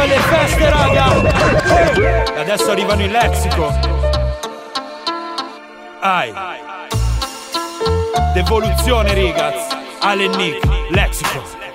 [0.05, 2.34] Le feste, raga.
[2.34, 3.72] E adesso arrivano in lexico.
[6.01, 6.32] Ai.
[8.34, 9.74] Devoluzione, rigaz.
[10.01, 11.65] Allen Nick, Lexico.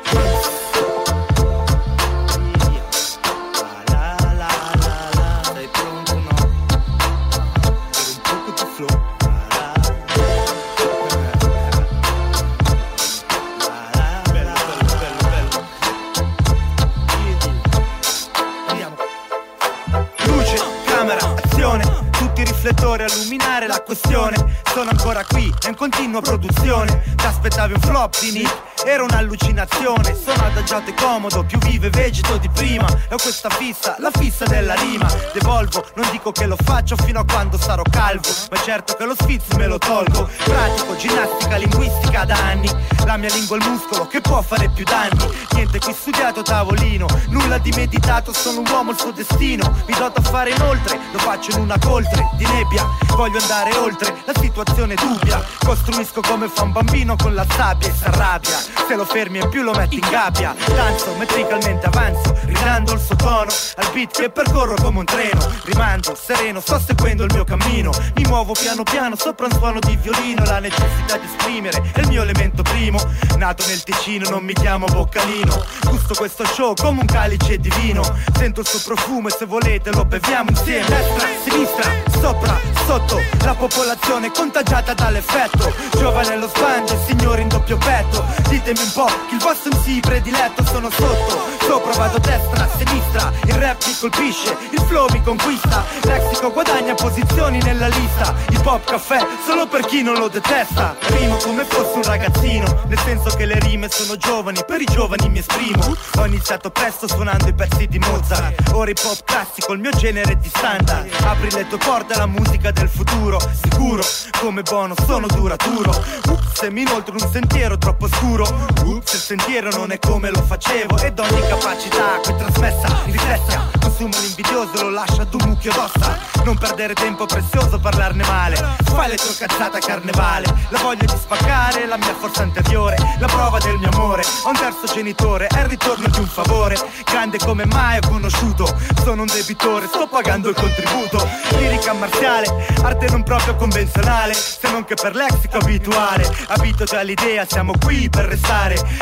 [25.11, 27.03] Ancora qui, è in continua produzione.
[27.15, 31.89] Ti aspettavi un flop di Nick era un'allucinazione, sono adagiato e comodo, più vivo e
[31.89, 32.87] vegeto di prima.
[33.09, 35.07] E ho questa fissa, la fissa della rima.
[35.33, 39.15] Devolvo, non dico che lo faccio fino a quando sarò calvo, ma certo che lo
[39.15, 40.29] sfizio me lo tolgo.
[40.43, 42.69] Pratico ginnastica linguistica da anni.
[43.05, 45.29] La mia lingua è il muscolo che può fare più danni.
[45.53, 49.83] Niente qui studiato tavolino, nulla di meditato, sono un uomo il suo destino.
[49.87, 52.87] Mi doto a fare inoltre, lo faccio in una coltre di nebbia.
[53.15, 55.43] Voglio andare oltre, la situazione è dubbia.
[55.63, 58.70] Costruisco come fa un bambino con la sabbia e s'arrabbia.
[58.87, 63.15] Se lo fermi e più lo metti in gabbia Danzo, metricalmente avanzo Ridando il suo
[63.15, 67.91] tono Al beat che percorro come un treno Rimando, sereno, sto seguendo il mio cammino
[68.15, 72.07] Mi muovo piano piano sopra un suono di violino La necessità di esprimere è il
[72.07, 72.99] mio elemento primo
[73.37, 78.03] Nato nel Ticino, non mi chiamo Boccalino Gusto questo show come un calice di vino
[78.35, 83.55] Sento il suo profumo e se volete lo beviamo insieme Destra, sinistra, sopra, sotto La
[83.55, 88.23] popolazione è contagiata dall'effetto Giovane allo sbando e signore in doppio petto
[88.63, 91.49] Ditemi un po' chi il vostro MC prediletto sono sotto.
[91.61, 95.83] Sopra vado destra, sinistra Il rap mi colpisce, il flow mi conquista.
[96.03, 98.35] Lexico guadagna posizioni nella lista.
[98.49, 100.95] Il pop caffè solo per chi non lo detesta.
[101.07, 105.27] Rimo come fossi un ragazzino Nel senso che le rime sono giovani Per i giovani
[105.29, 105.95] mi esprimo.
[106.17, 108.69] Ho iniziato presto suonando i pezzi di Mozart.
[108.73, 111.09] Ora hip hop classico, il mio genere di standard.
[111.23, 114.03] Apri le tue porte alla musica del futuro Sicuro,
[114.39, 115.89] come buono sono duraturo.
[116.27, 118.50] Ups, se mi inoltro in un sentiero troppo scuro
[118.83, 123.69] Ups, il sentiero non è come lo facevo Ed ogni capacità qui trasmessa, riflessa.
[123.79, 126.17] Consumo l'invidioso, lo lascia ad un mucchio d'ossa.
[126.43, 128.55] Non perdere tempo prezioso, parlarne male.
[128.83, 130.45] Fai le tue cazzate a carnevale.
[130.69, 132.95] La voglia di spaccare, la mia forza anteriore.
[133.19, 134.23] La prova del mio amore.
[134.43, 136.75] Ho un terzo genitore, è il ritorno di un favore.
[137.05, 138.65] Grande come mai ho conosciuto.
[139.03, 141.27] Sono un debitore, sto pagando il contributo.
[141.57, 142.47] Lirica marziale,
[142.83, 144.33] arte non proprio convenzionale.
[144.33, 146.29] Se non che per lexico abituale.
[146.47, 148.40] Abito già l'idea, siamo qui per restare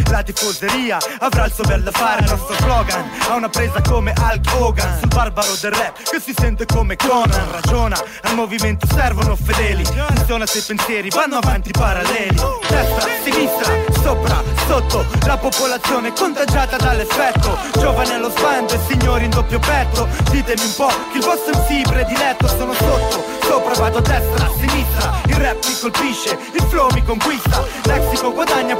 [0.09, 2.23] La tifoseria avrà il suo bel da fare.
[2.23, 4.99] Il nostro slogan ha una presa come Hulk Hogan.
[4.99, 7.51] Sul barbaro del rap che si sente come Conan.
[7.51, 9.83] Ragiona, al movimento servono fedeli.
[9.85, 12.35] Funziona se i pensieri vanno avanti paralleli.
[12.67, 15.05] Destra, sinistra, sopra, sotto.
[15.25, 17.57] La popolazione è contagiata dall'effetto.
[17.79, 20.07] Giovane allo sbando e signori in doppio petto.
[20.31, 22.47] Ditemi un po' chi il vostro MC prediletto.
[22.47, 25.21] Sono sotto, sopra vado a destra, a sinistra.
[25.27, 27.63] Il rap mi colpisce, il flow mi conquista.
[27.83, 28.75] Lexico guadagna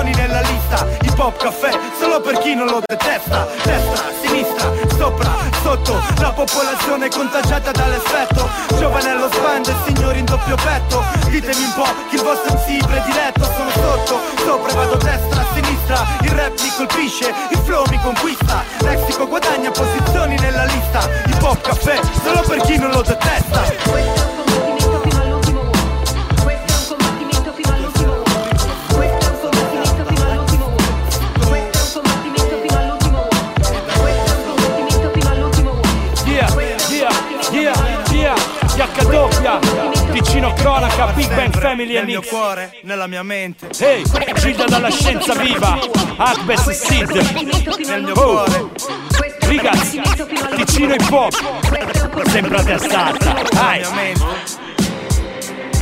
[0.00, 3.46] posizioni nella lista Hip hop caffè, solo per chi non lo detesta.
[3.62, 8.48] Destra, sinistra, sopra, sotto La popolazione è contagiata dall'effetto.
[8.78, 11.02] Giovane allo sbando e signori in doppio petto.
[11.28, 13.44] Ditemi un po' chi il vostro MC prediletto?
[13.44, 16.06] Sono sotto, sopra vado destra, sinistra.
[16.22, 18.62] Il rap mi colpisce, il flow mi conquista.
[18.80, 21.00] Lexico guadagna posizioni nella lista.
[21.26, 24.39] Hip hop caffè, solo per chi non lo detesta
[38.92, 43.68] H Ticino Cronaca, Big Bang Family e Nel mio Nix cuore, nella mia mente.
[43.78, 44.02] Ehi,
[44.34, 45.78] Gilda dalla scienza viva,
[46.16, 47.10] Akbes Sid
[47.86, 48.68] Nel mio Oh, cuore
[49.46, 50.00] ragazzi,
[50.56, 53.80] Ticino Hip Hop Sempre a testa alta, vai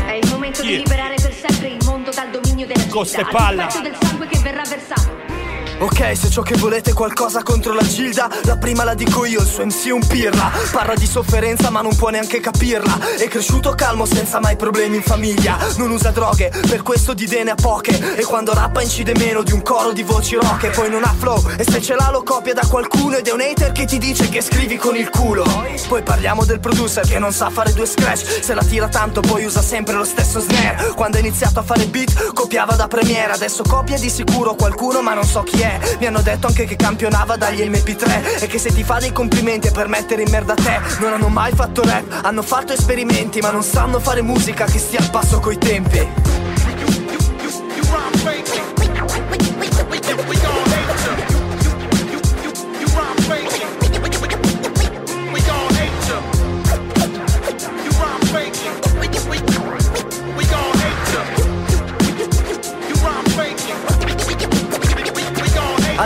[0.06, 0.78] È il momento di Yeah.
[0.78, 3.66] liberare per sempre il mondo dal dominio della Costa città, e palla.
[3.82, 5.16] del sangue che verrà versato.
[5.80, 9.40] Ok, se ciò che volete è qualcosa contro la Gilda, la prima la dico io,
[9.40, 10.50] il suo MC è un pirla.
[10.72, 13.16] Parla di sofferenza ma non può neanche capirla.
[13.16, 15.56] È cresciuto calmo senza mai problemi in famiglia.
[15.76, 18.16] Non usa droghe, per questo di idee ne ha poche.
[18.16, 20.64] E quando rappa incide meno di un coro di voci rock.
[20.64, 23.16] E poi non ha flow, e se ce l'ha lo copia da qualcuno.
[23.16, 25.44] Ed è un hater che ti dice che scrivi con il culo.
[25.86, 28.42] Poi parliamo del producer che non sa fare due scratch.
[28.42, 30.92] Se la tira tanto poi usa sempre lo stesso snare.
[30.96, 33.32] Quando ha iniziato a fare beat, copiava da Premiere.
[33.32, 35.66] Adesso copia di sicuro qualcuno ma non so chi è.
[35.98, 39.68] Mi hanno detto anche che campionava dagli MP3 E che se ti fa dei complimenti
[39.68, 40.80] è per mettere in merda te.
[41.00, 45.00] Non hanno mai fatto rap, hanno fatto esperimenti Ma non sanno fare musica che stia
[45.00, 46.28] al passo coi tempi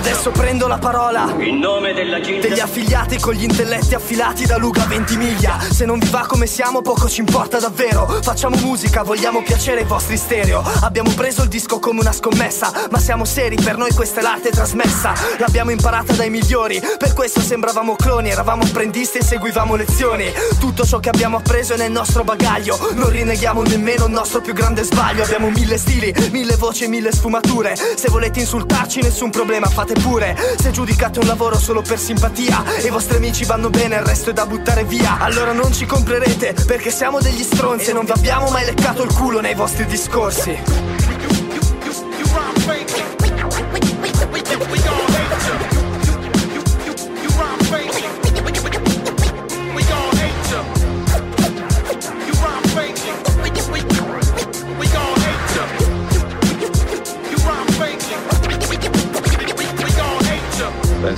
[0.03, 1.35] de prendo la parola.
[1.39, 5.85] In nome della gente degli affiliati con gli intelletti affilati da Luca 20 miglia Se
[5.85, 8.07] non vi va come siamo poco ci importa davvero.
[8.23, 10.63] Facciamo musica, vogliamo piacere ai vostri stereo.
[10.83, 14.51] Abbiamo preso il disco come una scommessa Ma siamo seri, per noi questa è l'arte
[14.51, 15.13] trasmessa.
[15.39, 20.33] L'abbiamo imparata dai migliori Per questo sembravamo cloni, eravamo apprendisti e seguivamo lezioni.
[20.61, 24.53] Tutto ciò che abbiamo appreso è nel nostro bagaglio Non rinneghiamo nemmeno il nostro più
[24.53, 25.25] grande sbaglio.
[25.25, 27.75] Abbiamo mille stili, mille voci e mille sfumature.
[27.75, 32.87] Se volete insultarci nessun problema, fate pure Se giudicate un lavoro solo per simpatia E
[32.87, 35.17] i vostri amici vanno bene, il resto è da buttare via.
[35.19, 39.15] Allora non ci comprerete, perché siamo degli stronzi E non vi abbiamo mai leccato il
[39.15, 41.12] culo nei vostri discorsi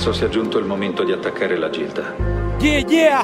[0.05, 2.13] Penso sia giunto il momento di attaccare la Gilda.
[2.59, 3.23] Yeah, yeah!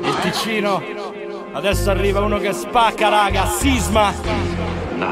[0.00, 0.80] Il Ticino.
[1.50, 3.46] Adesso arriva uno che spacca, raga.
[3.46, 4.14] Sisma.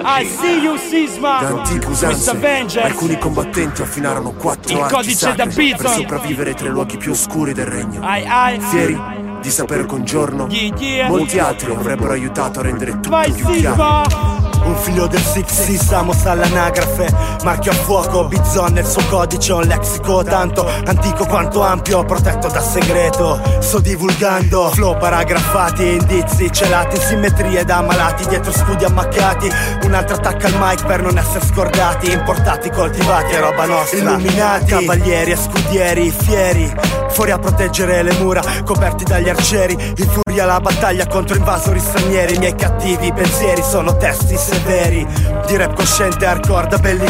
[0.04, 1.40] I see you, Sisma.
[1.40, 5.76] Da antiche usanze, alcuni combattenti affinarono quattro Il codice da Bison.
[5.76, 8.00] per sopravvivere tra i luoghi più oscuri del regno.
[8.00, 8.60] Ai, ai.
[8.60, 8.96] Fieri
[9.40, 11.08] di sapere che un giorno Yeah, yeah.
[11.08, 14.41] molti altri avrebbero aiutato a rendere tutto Vai, più chiaro.
[14.64, 17.12] Un figlio del Six Sissamos all'anagrafe.
[17.42, 22.60] Marchio a fuoco, Bizon nel suo codice Un lexico tanto antico quanto ampio Protetto da
[22.60, 23.40] segreto.
[23.60, 29.50] Sto divulgando Flow paragrafati, indizi celati Simmetrie da malati dietro scudi ammaccati
[29.84, 33.98] Un'altra attacca al mic per non essere scordati Importati, coltivati, è roba nostra.
[33.98, 36.72] Illuminati, cavalieri e scudieri fieri
[37.08, 42.36] Fuori a proteggere le mura, coperti dagli arcieri In furia la battaglia contro invasori stranieri.
[42.36, 45.06] I miei cattivi pensieri sono testi severi.
[45.46, 47.04] Di rap cosciente hardcore da belly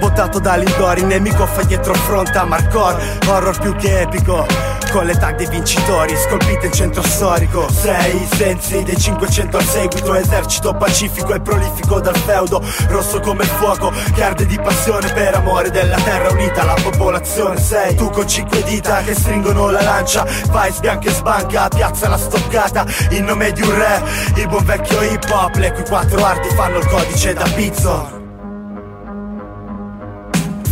[0.00, 2.96] Votato da Lindori, nemico fa dietro fronte a Marcor.
[3.26, 7.68] Horror più che epico con le tag dei vincitori scolpite in centro storico.
[7.68, 12.62] Sei sensi dei 500 al seguito Esercito pacifico e prolifico dal feudo.
[12.90, 17.58] Rosso come il fuoco che arde di passione Per amore della terra unita la popolazione.
[17.58, 22.16] Sei tu con cinque dita che stringono la lancia Vai sbianca e sbanca, piazza la
[22.16, 24.00] stoccata In nome di un re,
[24.36, 25.56] il buon vecchio hip hop.
[25.56, 28.23] Le cui quattro arti fanno il codice da pizzo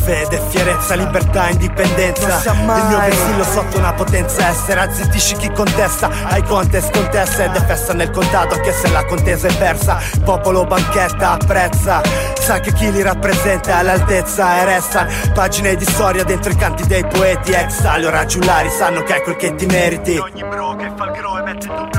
[0.05, 2.43] Fede, fierezza, libertà, indipendenza.
[2.51, 4.51] Il mio vessillo sotto una potenza.
[4.51, 6.11] Estera Zittisci chi contesta.
[6.25, 9.99] Ai contest contessa Ed è festa nel contato anche se la contesa è persa.
[10.25, 12.01] Popolo banchetta, apprezza.
[12.39, 15.07] Sa che chi li rappresenta è all'altezza e resta.
[15.33, 19.37] Pagine di storia dentro i canti dei poeti Ex Salio, Raggiulari sanno che è quel
[19.37, 20.17] che ti meriti.
[20.19, 21.92] Ogni bro che fa il grow e mette in dubbio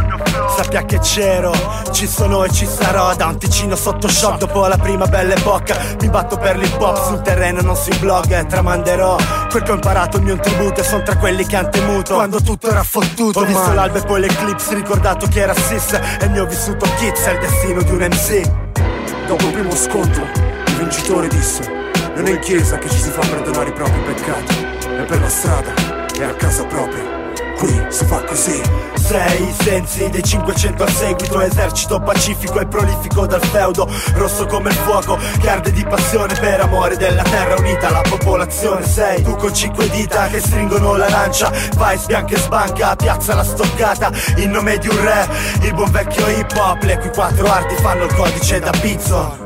[0.56, 1.52] Sappia che c'ero,
[1.92, 5.78] ci sono e ci sarò Da un ticino sotto shock dopo la prima bella epoca
[6.02, 7.08] Mi batto per l'hip hop.
[7.08, 9.16] Sul terreno non sui blog E tramanderò.
[9.50, 12.16] Quel che ho imparato il mio tributo E son tra quelli che han temuto.
[12.16, 14.76] Quando tutto era fottuto Ho visto l'alba e poi l'eclipse.
[14.76, 18.72] Ricordato che era sis E il mio vissuto kids È il destino di un MC
[19.28, 20.24] Dopo il primo scontro,
[20.68, 21.62] il vincitore disse:
[22.16, 25.30] Non è in chiesa che ci si fa perdonare i propri peccati, è per la
[25.30, 25.74] strada,
[26.20, 27.32] è a casa propria.
[27.58, 28.62] Qui si fa così.
[29.04, 34.76] Sei sensi dei 500 al seguito Esercito pacifico e prolifico dal feudo Rosso come il
[34.76, 39.22] fuoco che arde di passione Per amore della terra unita la popolazione Sei.
[39.22, 44.10] Tu con cinque dita che stringono la lancia Vai sbianca e sbanca, piazza la stoccata
[44.38, 45.28] In nome di un re,
[45.64, 49.43] il buon vecchio hip hop Le cui quattro arti fanno il codice da pizzo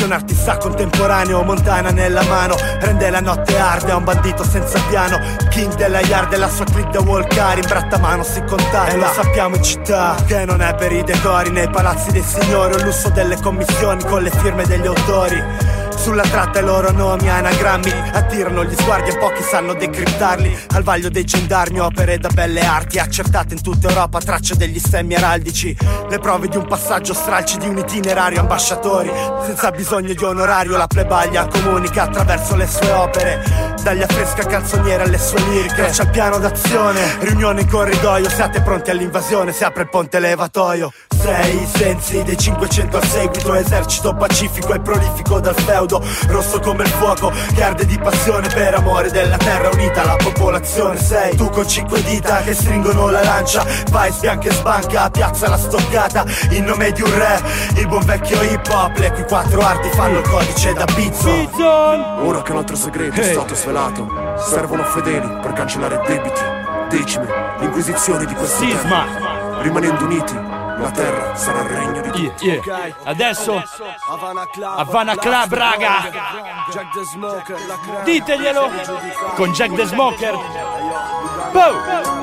[0.00, 4.80] c'è un artista contemporaneo, montana nella mano Rende la notte arde, è un bandito senza
[4.88, 5.18] piano
[5.50, 9.06] King della yard e la sua click da walkare In brattamano si contatta E lo
[9.12, 13.10] sappiamo in città Che non è per i decori nei palazzi dei signori O lusso
[13.10, 15.69] delle commissioni con le firme degli autori
[16.00, 17.92] sulla tratta i loro nomi anagrammi.
[18.12, 20.58] Attirano gli sguardi e pochi sanno decriptarli.
[20.74, 25.14] Al vaglio dei gendarmi opere da belle arti Accertate in tutta Europa tracce degli stemmi
[25.14, 25.76] araldici
[26.08, 29.10] Le prove di un passaggio stralci di un itinerario ambasciatori.
[29.44, 33.78] Senza bisogno di onorario la plebaglia comunica attraverso le sue opere.
[33.82, 39.52] Dagli affresca canzoniere alle sue liriche il piano d'azione, riunione in corridoio Siate pronti all'invasione,
[39.52, 40.92] si apre il ponte levatoio.
[41.08, 45.89] Sei sensi dei 500 al seguito Esercito pacifico e prolifico dal feudo
[46.28, 50.98] Rosso come il fuoco che arde di passione Per amore della terra unita la popolazione
[50.98, 51.36] Sei.
[51.36, 56.24] Tu con cinque dita che stringono la lancia Vai sbianca e sbanca, piazza la stoccata
[56.50, 57.42] In nome di un re,
[57.76, 61.30] il buon vecchio hip hop Le cui quattro arti fanno il codice da pizzo.
[62.22, 66.40] Ora che un altro segreto è stato svelato, servono fedeli per cancellare debiti,
[66.88, 67.26] decime,
[67.60, 69.60] l'inquisizione di questo Sisma.
[69.62, 70.34] Rimanendo uniti,
[70.80, 72.46] La terra sarà il regno di tutti.
[72.46, 72.96] Yeah, yeah.
[73.04, 73.62] Adesso
[74.08, 76.10] Havana Club, raga.
[76.72, 78.02] Jack the Smoker, la.
[78.02, 78.70] Diteglielo
[79.34, 80.34] con Jack the Smoker.
[81.52, 82.18] Boom.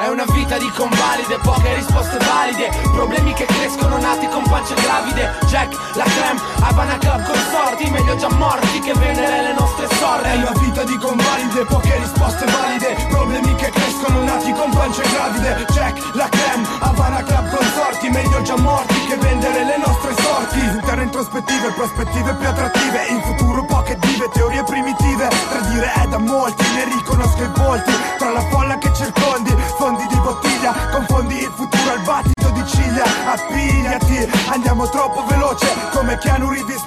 [0.00, 2.70] È una vita di convalide, poche risposte valide.
[2.90, 5.36] Problemi che crescono nati con pance gravide.
[5.44, 7.90] Jack, la creme, Havana Club consorti.
[7.90, 10.26] Meglio già morti che vendere le nostre sorti.
[10.26, 12.96] È una vita di convalide, poche risposte valide.
[13.10, 15.66] Problemi che crescono nati con pance gravide.
[15.68, 17.49] Jack, la creme, Havana Club
[17.90, 20.58] consorti Meglio già morti che vendere le nostre sorti.
[20.58, 23.06] In terra introspettive, prospettive più attrattive.
[23.08, 25.28] In futuro poche dive, teorie primitive.
[25.28, 27.92] Tradire è da molti, ne riconosco i volti.
[28.18, 30.72] Tra la folla che circondi, fondi di bottiglia.
[30.92, 33.04] Confondi il futuro al battito di ciglia.
[33.26, 36.84] Appigliati, andiamo troppo veloce Come Keanu Reeves,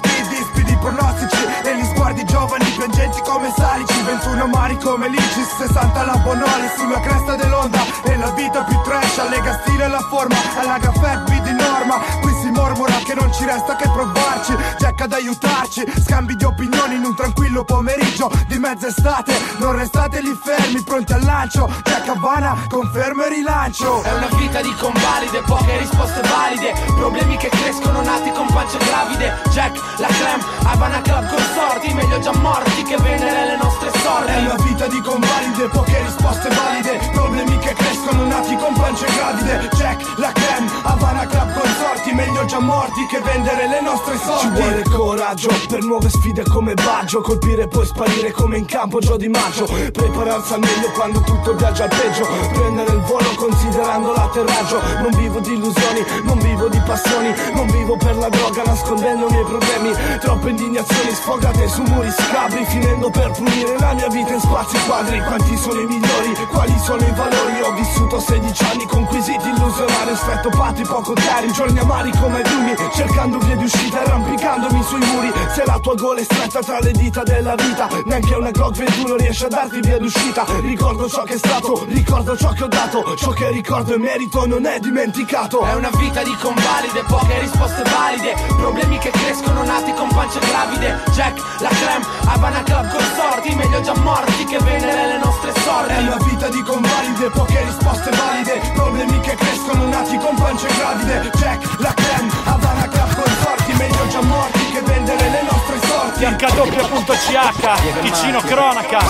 [0.64, 6.16] speedy pronostici E gli sguardi giovani, piangenti come salici 21 mari come licis, 60 la
[6.16, 10.78] Bonoli Sulla cresta dell'onda e la vita più trash Allega stile e la forma, alla
[10.78, 15.12] caffè qui di norma Qui si mormora che non ci resta che provarci Jack ad
[15.12, 20.82] aiutarci, scambi di opinioni in un tranquillo pomeriggio Di mezza estate, non restate lì fermi,
[20.82, 26.20] pronti al lancio Jack Havana, conferma e rilancio È una vita di convalide, poche risposte
[26.28, 32.18] valide Problemi che crescono nati con pance gravide Jack, la creme, Havana Club consorti Meglio
[32.20, 34.32] già morti che vendere le nostre sorti.
[34.32, 37.10] È una vita di convalide, poche risposte valide.
[37.12, 41.73] Problemi che crescono nati con pance gravide Jack, la creme, Havana Club consorti
[42.14, 44.46] Meglio già morti che vendere le nostre sorti.
[44.46, 47.20] Ci vuole coraggio per nuove sfide come Baggio.
[47.22, 49.64] Colpire poi sparire come in campo Gio di Maggio.
[49.64, 52.26] Prepararsi al meglio quando tutto viaggia al peggio.
[52.52, 54.80] Prendere il volo considerando l'atterraggio.
[55.00, 57.34] Non vivo di illusioni, non vivo di passioni.
[57.52, 59.92] Non vivo per la droga nascondendo i miei problemi.
[60.20, 65.20] Troppe indignazioni sfogate su muri scabri Finendo per pulire la mia vita in spazi quadri.
[65.20, 67.60] Quanti sono i migliori, quali sono i valori?
[67.60, 73.38] Ho vissuto 16 anni conquisiti illusionari Stretto patti poco chiari, giorni amari come fiumi Cercando
[73.38, 75.32] vie di uscita, arrampicandomi sui muri.
[75.54, 79.16] Se la tua gola è stretta tra le dita della vita Neanche una Glock 21
[79.16, 80.44] riesce a darti via d'uscita.
[80.60, 84.46] Ricordo ciò che è stato, ricordo ciò che ho dato Ciò che ricordo e merito
[84.46, 85.64] non è dimenticato.
[85.64, 88.34] È una vita di convalide, poche risposte valide.
[88.56, 91.02] Problemi che crescono nati con pance gravide.
[91.12, 95.98] Jack, la creme, Havana Club consorti Meglio già morti che vendere le nostre sorti È
[95.98, 98.60] una vita di convalide, poche risposte valide.
[98.74, 101.30] Problemi che crescono nati con pance gravide.
[101.34, 106.24] Jack, la creme, Havana Club consorti Meglio già morti che vendere le nostre sorti.
[106.24, 109.00] HW.ch Ticino Cronaca.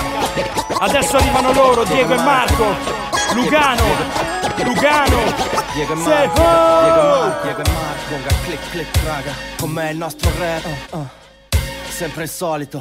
[0.78, 3.02] Adesso arrivano loro Diego e Marco.
[3.34, 5.62] Lugano Lugano.
[5.74, 6.12] Diego e Marco!
[6.12, 10.98] Diego e Marco, Diego e Marco, click click raga, con me il nostro rap, uh,
[10.98, 11.08] uh.
[11.88, 12.78] sempre il solito,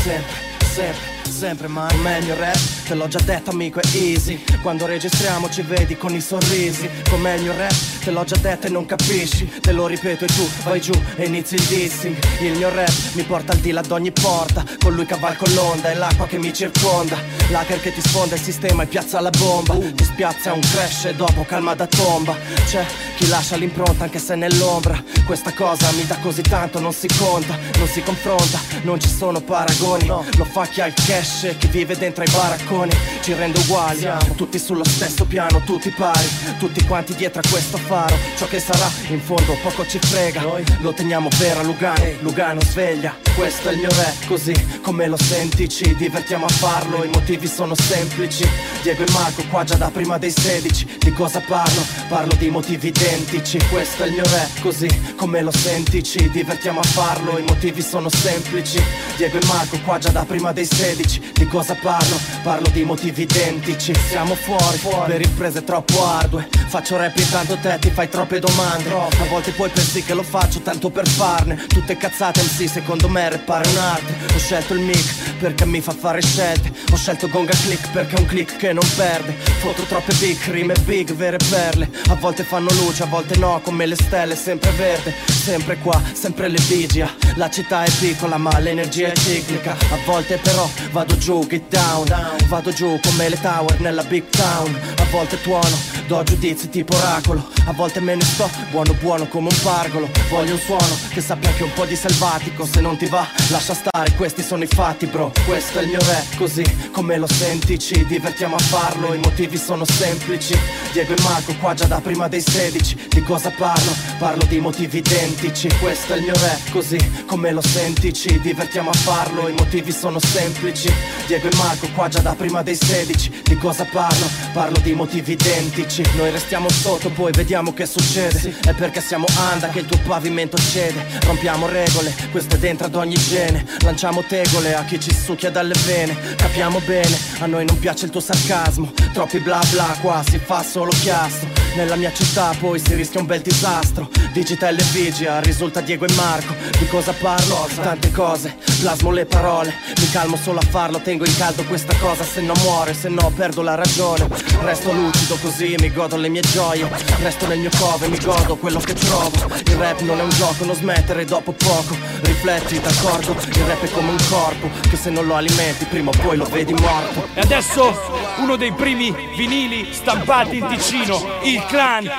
[0.00, 0.34] sempre,
[0.64, 4.42] sempre, sempre ma con me il mio rap, te l'ho già detto amico è easy,
[4.62, 8.36] quando registriamo ci vedi con i sorrisi, con me il mio rap, te l'ho già
[8.36, 12.16] detto e non capisci, te lo ripeto e tu vai giù e inizi il dissing,
[12.40, 15.94] il mio rap mi porta al di là d'ogni porta, con lui cavalco l'onda è
[15.94, 17.16] l'acqua che mi circonda,
[17.50, 21.14] l'hacker che ti sfonda il sistema e piazza la bomba, ti spiazza un crash e
[21.14, 22.84] dopo calma da tomba, c'è
[23.16, 27.08] chi lascia l'impronta anche se è nell'ombra, questa cosa mi dà così tanto non si
[27.18, 31.56] conta, non si confronta, non ci sono paragoni, lo fa chi ha il cash e
[31.56, 32.92] chi vive dentro ai baracconi,
[33.22, 36.26] ci rende uguali, siamo tutti sullo stesso piano, tutti pari,
[36.58, 40.42] tutti quanti dietro a questo faro, ciò che sarà in fondo poco ci frega,
[40.80, 45.16] lo teniamo vero a Lugano, Lugano sveglia, questo è il mio rap, così come lo
[45.16, 48.48] senti ci divertiamo a farlo, i motivi sono semplici,
[48.82, 51.82] Diego e Marco qua già da prima dei 16, di cosa parlo?
[52.08, 56.80] Parlo di motivi identici, questo è il mio rap, così come lo senti ci divertiamo
[56.80, 58.82] a farlo, i motivi sono semplici,
[59.16, 61.03] Diego e Marco qua già da prima dei 16,
[61.34, 62.18] di cosa parlo?
[62.42, 67.90] Parlo di motivi identici, siamo fuori, per imprese troppo ardue, faccio rap intanto te ti
[67.90, 72.42] fai troppe domande, a volte poi pensi che lo faccio tanto per farne, tutte cazzate
[72.42, 76.72] MC secondo me rappare è un'arte, ho scelto il mic perché mi fa fare scelte,
[76.90, 80.74] ho scelto Gonga Click perché è un click che non perde, foto troppe big, rime
[80.84, 85.14] big, vere perle, a volte fanno luce, a volte no, come le stelle, sempre verde,
[85.26, 90.68] sempre qua, sempre l'effigia, la città è piccola ma l'energia è ciclica, a volte però
[90.94, 92.06] vado giù, get down,
[92.46, 95.76] vado giù come le tower nella big town, a volte tuono
[96.06, 97.50] do giudizi tipo oracolo.
[97.66, 100.08] A volte me ne sto buono buono come un pargolo.
[100.28, 102.66] Voglio un suono che sappia anche un po' di selvatico.
[102.66, 105.32] Se non ti va lascia stare, questi sono i fatti bro.
[105.46, 107.78] Questo è il mio rap, così come lo senti.
[107.78, 110.56] Ci divertiamo a farlo, i motivi sono semplici.
[110.92, 113.92] Diego e Marco qua già da prima dei 16 Di cosa parlo?
[114.18, 115.68] Parlo di motivi identici.
[115.80, 118.12] Questo è il mio rap, così come lo senti.
[118.12, 120.83] Ci divertiamo a farlo, i motivi sono semplici
[121.26, 124.26] Diego e Marco qua già da prima dei 16 Di cosa parlo?
[124.52, 126.02] Parlo di motivi identici.
[126.16, 128.54] Noi restiamo sotto, poi vediamo che succede.
[128.64, 131.04] È perché siamo anda che il tuo pavimento cede.
[131.24, 133.66] Rompiamo regole, questo è dentro ad ogni gene.
[133.80, 136.16] Lanciamo tegole a chi ci succhia dalle vene.
[136.36, 138.92] Capiamo bene, a noi non piace il tuo sarcasmo.
[139.12, 143.26] Troppi bla bla qua si fa solo chiastro Nella mia città poi si rischia un
[143.26, 144.08] bel disastro.
[144.32, 146.54] Digital e vigia, risulta Diego e Marco.
[146.78, 147.68] Di cosa parlo?
[147.74, 149.72] Tante cose, plasmo le parole.
[149.98, 153.30] Mi calmo solo a farlo, tengo in caldo questa cosa Se no muore, se no
[153.30, 154.26] perdo la ragione.
[154.62, 156.88] Resto lucido così, mi godo le mie gioie.
[157.22, 159.30] Resto nel mio cove, mi godo quello che trovo.
[159.66, 161.96] Il rap non è un gioco, non smettere dopo poco.
[162.22, 163.36] Rifletti, d'accordo?
[163.54, 166.44] Il rap è come un corpo Che se non lo alimenti prima o poi lo
[166.46, 167.28] vedi morto.
[167.34, 167.96] E adesso
[168.38, 172.10] uno dei primi vinili stampati in Ticino, il clan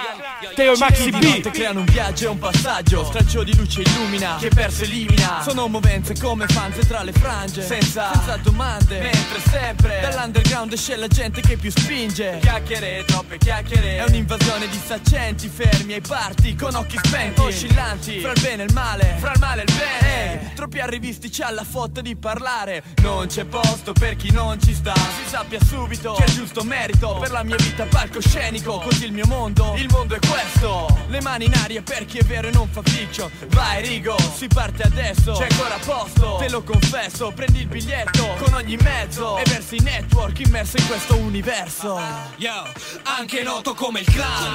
[0.53, 1.23] Teo e Maxi Di B.
[1.23, 3.05] notte creano un viaggio e un passaggio.
[3.05, 5.41] Straccio di luce illumina Che perso elimina.
[5.41, 8.99] Sono movenze come fanze tra le frange Senza, senza domande.
[8.99, 12.39] Mentre sempre Dall'underground esce la gente che più spinge.
[12.41, 13.97] Chiacchiere, troppe chiacchiere.
[13.97, 17.39] È un'invasione di saccenti Fermi ai parti con occhi spenti.
[17.39, 20.53] Oscillanti Fra il bene e il male Fra il male e il bene.
[20.53, 22.83] Troppi arrivisti c'ha la fotta di parlare.
[23.01, 24.93] Non c'è posto per chi non ci sta.
[24.93, 27.17] Si sappia subito Che è giusto merito.
[27.19, 29.73] Per la mia vita palcoscenico Così il mio mondo.
[29.77, 31.03] Il mondo è questo?
[31.07, 34.47] Le mani in aria per chi è vero e non fa fiction Vai Rigo, si
[34.47, 35.33] parte adesso.
[35.33, 37.31] C'è ancora posto, te lo confesso.
[37.31, 41.99] Prendi il biglietto con ogni mezzo E versi in network immerso in questo universo.
[42.37, 42.63] Yo,
[43.03, 44.53] anche noto come il clan.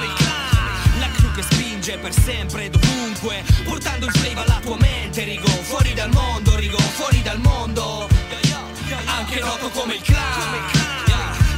[0.99, 5.47] La crew che spinge per sempre e dovunque Portando il flave alla tua mente Rigo.
[5.47, 8.07] Fuori dal mondo Rigo Fuori dal mondo.
[9.05, 11.00] Anche noto come il clan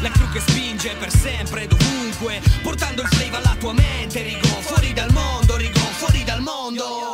[0.04, 4.92] La crew che spinge per sempre dovunque Portando il flave alla tua mente Rigo Fuori
[4.92, 7.13] dal mondo Rigo Fuori dal mondo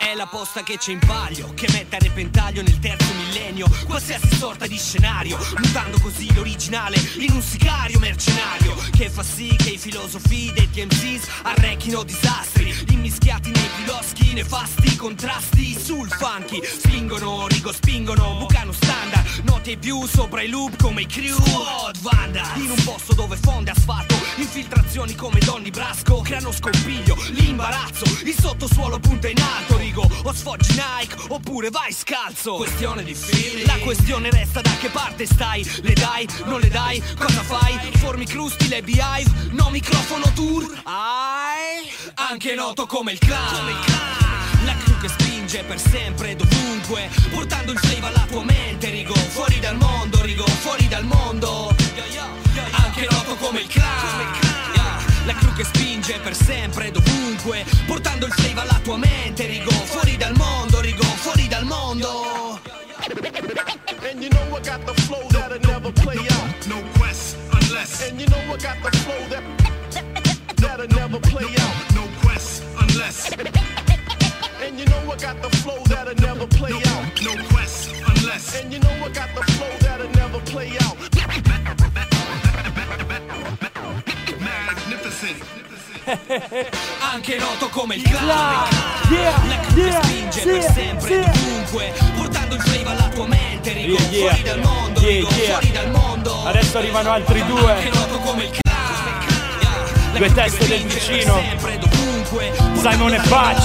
[0.00, 3.68] è la posta che c'è in palio, che mette a repentaglio nel terzo millennio.
[3.84, 8.74] Qualsiasi sorta di scenario, mutando così l'originale in un sicario mercenario.
[8.90, 15.78] Che fa sì che i filosofi dei TMCs arrechino disastri, immischiati nei piloschi nefasti contrasti.
[15.78, 21.06] Sul funky, spingono, rigo spingono, bucano standard, noti ai più sopra i loop come i
[21.06, 27.16] crew, squad Vanda, in un posto dove fonde asfalto, infiltrazioni come Donny Brasco, creano scompiglio,
[27.30, 32.54] l'imbarazzo, il sottosuolo punta in alto, rigo, o sfoggi Nike, oppure vai scalzo.
[32.54, 33.66] Questione di feeling.
[33.66, 37.78] La questione resta da che parte stai, le dai, non le dai, cosa fai?
[37.96, 40.64] Formi crusti, le beehive, no microfono tour.
[40.84, 43.66] Ai, anche noto come il clan.
[44.64, 49.14] La crew che spinge per sempre e dovunque, portando il flave alla tua mente, rigo,
[49.14, 51.74] fuori dal mondo, rigo, fuori dal mondo.
[52.72, 55.09] Anche noto come il clan.
[55.26, 60.16] La crew che spinge per sempre dovunque Portando il flave alla tua mente Rigo fuori
[60.16, 62.60] dal mondo, Rigo fuori dal mondo
[64.02, 66.66] And you know I got the flow that'll never play out.
[66.66, 68.08] No quest unless.
[68.08, 69.42] And you know I got the flow that
[70.56, 71.94] that'll never play out.
[71.94, 73.30] No quest unless.
[74.62, 77.22] And you know I got the flow that'll never play out.
[77.22, 78.60] No quest unless.
[78.60, 81.19] And you know I got the flow that'll never play out.
[87.12, 88.66] Anche noto come il clan La
[89.68, 94.08] crew che spinge per sempre e dovunque Portando il flave alla tua mente Rigo Yeah,
[94.10, 94.28] yeah.
[94.30, 95.50] fuori dal mondo, Yeah, Rigo yeah.
[95.58, 97.90] fuori dal mondo Adesso arrivano altri Anche due.
[97.92, 98.68] noto come il clan
[100.16, 101.40] Due teste del vicino.
[102.74, 103.62] Simon e Patch.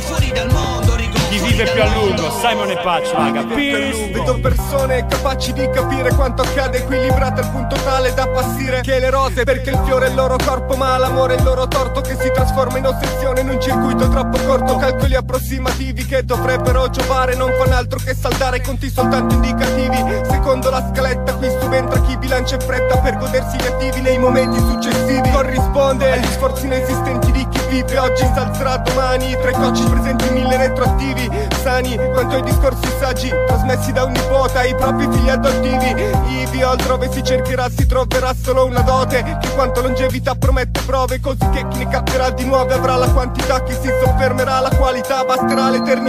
[0.00, 0.87] fuori dal mondo, Rigo
[1.28, 2.30] Chi vive più a lungo?
[2.30, 3.44] Simon e Patch, raga.
[3.44, 4.10] Peace.
[4.12, 9.10] Vedo persone capaci di capire quanto accade equilibrate al punto tale da appassire Che le
[9.10, 12.16] rose perché il fiore è il loro corpo ma l'amore è il loro torto Che
[12.18, 17.52] si trasforma in ossessione in un circuito troppo corto Calcoli approssimativi che dovrebbero giovare Non
[17.58, 19.96] fanno altro che saldare conti soltanto indicativi
[20.30, 24.58] Secondo la scaletta qui subentra chi bilancia in fretta Per godersi gli attivi nei momenti
[24.58, 30.30] successivi Corrisponde agli sforzi inesistenti di chi vive Oggi si alzerà domani Tre cocci presenti
[30.30, 31.17] mille retroattivi
[31.62, 35.94] Sani quanto ai discorsi saggi Trasmessi da un nipote ai propri figli adottivi.
[36.28, 41.48] Ivi altrove si cercherà si troverà solo una dote Che quanto longevità promette prove Così
[41.50, 45.70] che chi ne capterà di nuove avrà la quantità Chi si soffermerà la qualità basterà
[45.70, 46.06] l'eternità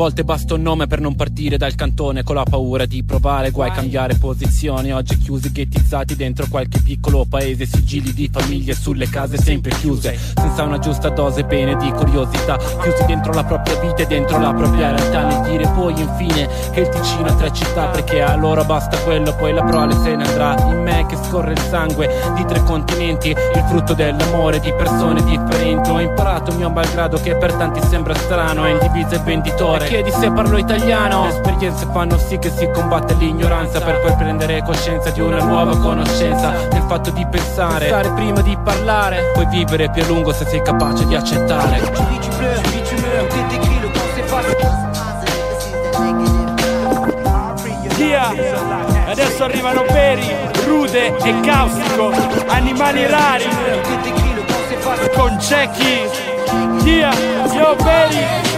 [0.00, 3.70] volte basta un nome per non partire dal cantone con la paura di provare guai
[3.70, 4.94] cambiare posizione.
[4.94, 10.62] Oggi chiusi ghettizzati dentro qualche piccolo paese, sigilli di famiglie sulle case sempre chiuse, senza
[10.62, 14.90] una giusta dose bene di curiosità, chiusi dentro la propria vita e dentro la propria
[14.90, 15.26] realtà.
[15.26, 19.36] Nel dire poi infine che il Ticino ha tre città perché a loro basta quello,
[19.36, 20.56] poi la prole se ne andrà.
[20.70, 25.90] In me che scorre il sangue di tre continenti, il frutto dell'amore di persone differenti.
[25.90, 29.88] Ho imparato mio malgrado che per tanti sembra strano, è indiviso e venditore.
[29.90, 31.24] Chiedi se parlo italiano.
[31.24, 35.76] Le esperienze fanno sì che si combatte l'ignoranza per poi prendere coscienza di una nuova
[35.76, 36.50] conoscenza.
[36.70, 40.62] Del fatto di pensare, pensare prima di parlare, puoi vivere più a lungo se sei
[40.62, 41.80] capace di accettare.
[47.96, 48.28] Via!
[49.08, 50.36] Adesso arrivano Peri,
[50.66, 52.12] Rude e Caustico,
[52.46, 53.44] animali rari.
[55.16, 56.08] Con Cecchi.
[56.84, 57.10] Via!
[57.52, 58.49] Yo Peri!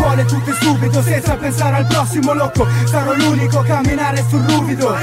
[0.00, 4.94] Vuole e subito senza pensare al prossimo loco Sarò l'unico a camminare sul ruvido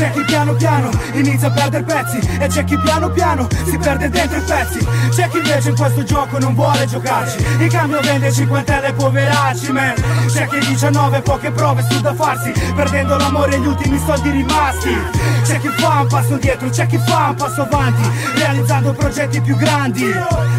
[0.00, 4.08] C'è chi piano piano inizia a perdere pezzi E c'è chi piano piano si perde
[4.08, 4.78] dentro i pezzi.
[5.10, 7.36] C'è chi invece in questo gioco non vuole giocarci.
[7.58, 9.92] In cambio vende cinquantelle poveracci man.
[10.26, 14.96] C'è chi 19 poche prove su da farsi Perdendo l'amore e gli ultimi soldi rimasti.
[15.42, 18.02] C'è chi fa un passo dietro, c'è chi fa un passo avanti
[18.36, 20.10] Realizzando progetti più grandi.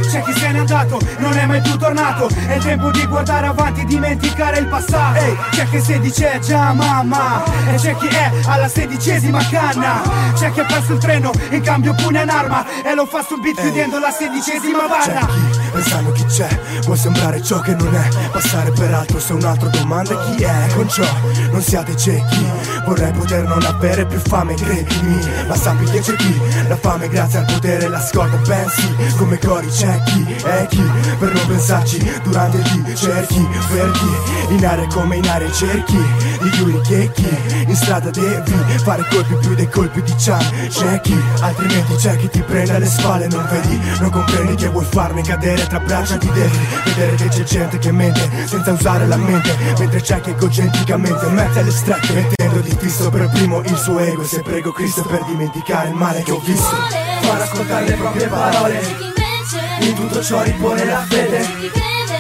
[0.08, 3.48] C'è chi se n'è andato, non è mai più tornato È il tempo di guardare
[3.48, 5.20] avanti, dimenticare il passato.
[5.20, 10.02] Ehi, C'è chi si dice già mamma E c'è chi è alla sedicesima canna.
[10.34, 13.60] C'è chi ha perso il treno, in cambio pugna un'arma E lo fa sul beat
[13.60, 15.26] chiudendo la sedicesima barra.
[15.26, 16.48] chi, pensando chi c'è,
[16.84, 20.68] vuoi sembrare ciò che non è Passare per altro se un altro domanda chi è.
[20.74, 21.06] Con ciò
[21.52, 22.50] non siate ciechi
[22.86, 25.20] Vorrei poter non avere più fame, credimi.
[25.48, 29.68] Ma sappi che c'è chi, la fame grazie al potere la scorda Pensi come cori
[29.68, 30.84] c'è chi, è chi?
[31.20, 34.10] Per non pensarci durante il cerchi Ferchi,
[34.50, 35.98] in aria come in aria cerchi
[36.42, 38.52] Di Yuri Checchi, in strada devi
[38.84, 42.86] Fare colpi più dei colpi di Chan C'è chi, altrimenti c'è chi ti prende alle
[42.86, 47.28] spalle Non vedi, non comprendi che vuoi farmi cadere tra braccia di devi Vedere che
[47.30, 52.14] c'è gente che mente senza usare la mente Mentre c'è chi egocentricamente mette alle strette
[52.14, 54.24] Mettendo di fisso per primo il suo ego.
[54.24, 56.76] Se prego Cristo per dimenticare il male che ho visto
[57.22, 59.10] Far ascoltare le proprie parole.
[59.82, 61.40] In tutto ciò ripone la fede.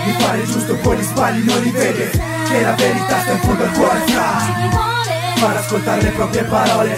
[0.04, 2.10] Di fare giusto poi gli sbagli non li vede.
[2.10, 4.91] Che la verità sta in fondo al cuore fra
[5.42, 6.96] Far ascoltare le proprie parole.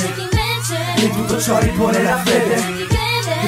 [0.97, 2.87] In tutto ciò ripone la fede.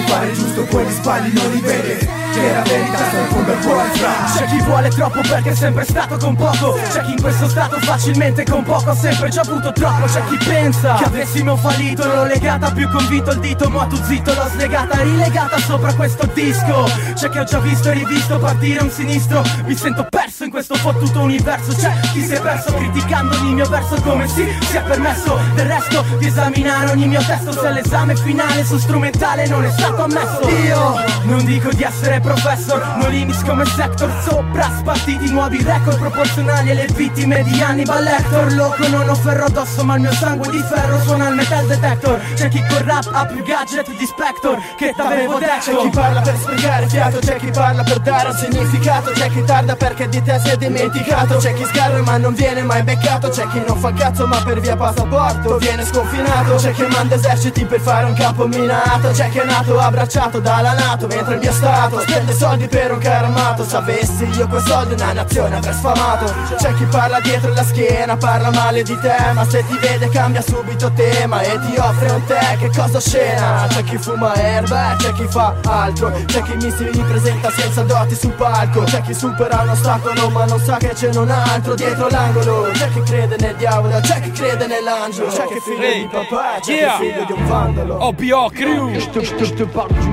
[0.08, 3.52] fare il giusto poi gli sbagli non li vede Che la verità sta in fondo
[3.54, 4.12] al cuore fra.
[4.36, 6.78] C'è chi vuole troppo perché è sempre stato con poco.
[6.92, 10.06] C'è chi in questo stato facilmente con poco ha sempre già avuto troppo.
[10.06, 14.34] C'è chi pensa che avessimo fallito L'ho legata più convinto il dito Ma tu zitto
[14.34, 16.90] l'ho slegata rilegata sopra questo disco.
[17.14, 19.42] C'è chi ho già visto e rivisto partire un sinistro.
[19.64, 21.74] Mi sento perso in questo fottuto universo.
[21.74, 25.68] C'è chi si è perso criticando ogni mio verso Come si si è permesso del
[25.68, 27.54] resto di esaminare ogni mio testo.
[27.54, 30.50] Se l'esame finale su strumentale non è stato ammesso.
[30.50, 36.72] Io non dico di essere professor No limits come sector Sopra spartiti nuovi record proporzionali
[36.72, 38.54] alle vittime di Hannibal Lecter.
[38.54, 42.20] Loco non ho ferro addosso ma il mio sangue di ferro suona il metal detector.
[42.34, 45.52] C'è chi col rap ha più gadget di Spector Che t'avevo detto.
[45.60, 49.12] C'è chi parla per sprecare fiato, c'è chi parla per dare un significato.
[49.12, 51.38] C'è chi tarda perché di te si è dimenticato.
[51.38, 53.30] C'è chi sgarra ma non viene mai beccato.
[53.30, 56.56] C'è chi non fa cazzo ma per via passaporto viene sconfinato.
[56.56, 59.12] C'è chi manda eserciti per fare un campo minato.
[59.12, 63.00] C'è chi è nato abbracciato dalla Nato Mentre il mio stato spende soldi per un
[63.00, 67.64] caro armato Sapessi io quei soldi una nazione avrei sfamato C'è chi parla dietro la
[67.64, 72.12] schiena, parla male di te Ma se ti vede cambia subito tema E ti offre
[72.12, 76.42] un tè, che cosa scena C'è chi fuma erba, e c'è chi fa altro C'è
[76.44, 80.60] chi mi si ripresenta senza doti sul palco C'è chi supera un ostacolo ma non
[80.60, 84.68] sa che c'è un altro dietro l'angolo C'è chi crede nel diavolo, c'è chi crede
[84.68, 86.96] nell'angelo C'è chi è figlio di papà, c'è chi Yeah.
[86.96, 88.90] è figlio di un vandalo OBO Crew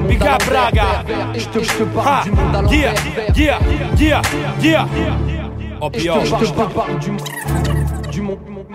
[0.07, 1.03] Big up raga
[1.97, 2.25] Ah,
[2.71, 2.95] yeah,
[3.35, 3.59] yeah,
[3.99, 4.23] yeah,
[4.61, 4.87] yeah
[5.81, 5.99] OBO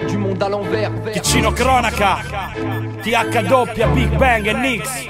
[0.07, 0.91] Du monde à l'envers.
[1.21, 2.19] Ticino Cronaca.
[3.03, 5.07] THW, Big Bang e Nix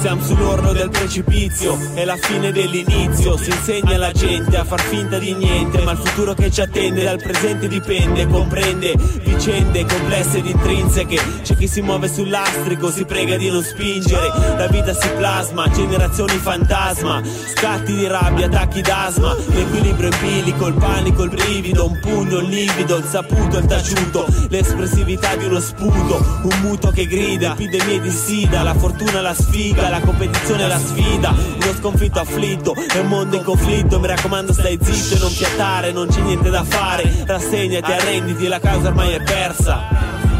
[0.00, 3.36] Siamo sull'orlo del precipizio, è la fine dell'inizio.
[3.36, 7.02] Si insegna alla gente a far finta di niente, ma il futuro che ci attende
[7.02, 8.94] dal presente dipende, comprende
[9.34, 11.20] vicende complesse ed intrinseche.
[11.42, 14.28] C'è chi si muove sull'astrico, si prega di non spingere.
[14.56, 17.20] La vita si plasma, generazioni fantasma,
[17.54, 22.48] scatti di rabbia, attacchi d'asma, l'equilibrio in bilico, il panico, il brivido, un pugno, il
[22.48, 28.10] livido, il saputo, il taciuto, l'espressività di uno sputo, un muto che grida, epidemie di
[28.10, 29.34] sida, la fortuna la
[29.64, 34.52] sfiga, la competizione la sfida, uno sconfitto afflitto, è un mondo in conflitto, mi raccomando
[34.52, 39.12] stai zitto e non fiatare, non c'è niente da fare, rassegnati, arrenditi, la causa ormai
[39.12, 40.33] è persa.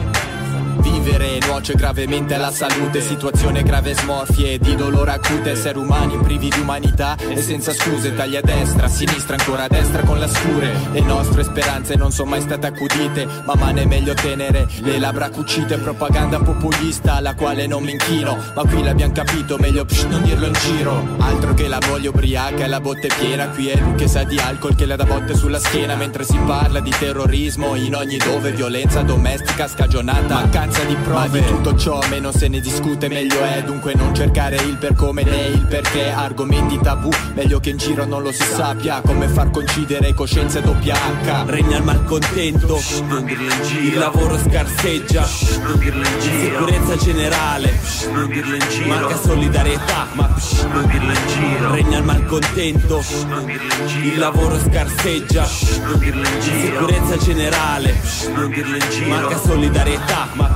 [0.79, 6.61] Vivere nuoce gravemente alla salute Situazione grave smorfie di dolore acute Esseri umani privi di
[6.61, 10.73] umanità e senza scuse Tagli a destra, a sinistra, ancora a destra con la scure.
[10.93, 15.31] Le nostre speranze non sono mai state accudite Ma mano è meglio tenere le labbra
[15.31, 20.23] cucite Propaganda populista alla quale non mi inchino Ma qui l'abbiamo capito, meglio psh, non
[20.23, 21.17] dirlo in giro.
[21.19, 24.39] Altro che la voglia ubriaca e la botte piena Qui è lui che sa di
[24.39, 28.53] alcol che le dà botte sulla schiena Mentre si parla di terrorismo in ogni dove
[28.53, 33.39] Violenza domestica scagionata Mancanza di prove Ma di tutto ciò meno se ne discute meglio
[33.43, 37.77] è Dunque non cercare il per come né il perché Argomenti tabù, meglio che in
[37.77, 43.25] giro non lo si sappia Come far coincidere coscienze doppia H Regna il malcontento, non
[43.25, 43.83] dirlo in giro.
[43.83, 45.29] Il lavoro scarseggia,
[45.63, 46.59] non dirlo in giro.
[46.59, 47.81] Sicurezza generale,
[48.13, 48.89] non dirlo in giro.
[48.89, 50.35] Manca solidarietà, ma
[50.73, 51.71] non dirlo in giro.
[51.73, 54.07] Regna il malcontento, non dirlo in giro.
[54.07, 55.49] Il lavoro scarseggia,
[55.85, 56.61] non dirlo in giro.
[56.61, 58.01] Sicurezza generale,
[58.35, 59.09] non dirlo in giro.
[59.09, 60.54] Manca solidarietà, ma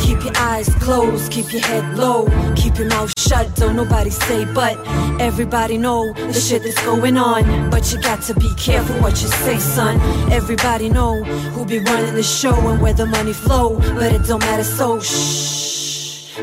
[0.00, 4.44] Keep your eyes closed, keep your head low, keep your mouth shut, don't nobody say
[4.52, 4.76] but.
[5.20, 9.28] Everybody know the shit that's going on, but you got to be careful what you
[9.28, 10.00] say, son.
[10.32, 14.40] Everybody know who be running the show and where the money flow, but it don't
[14.40, 15.65] matter so shh.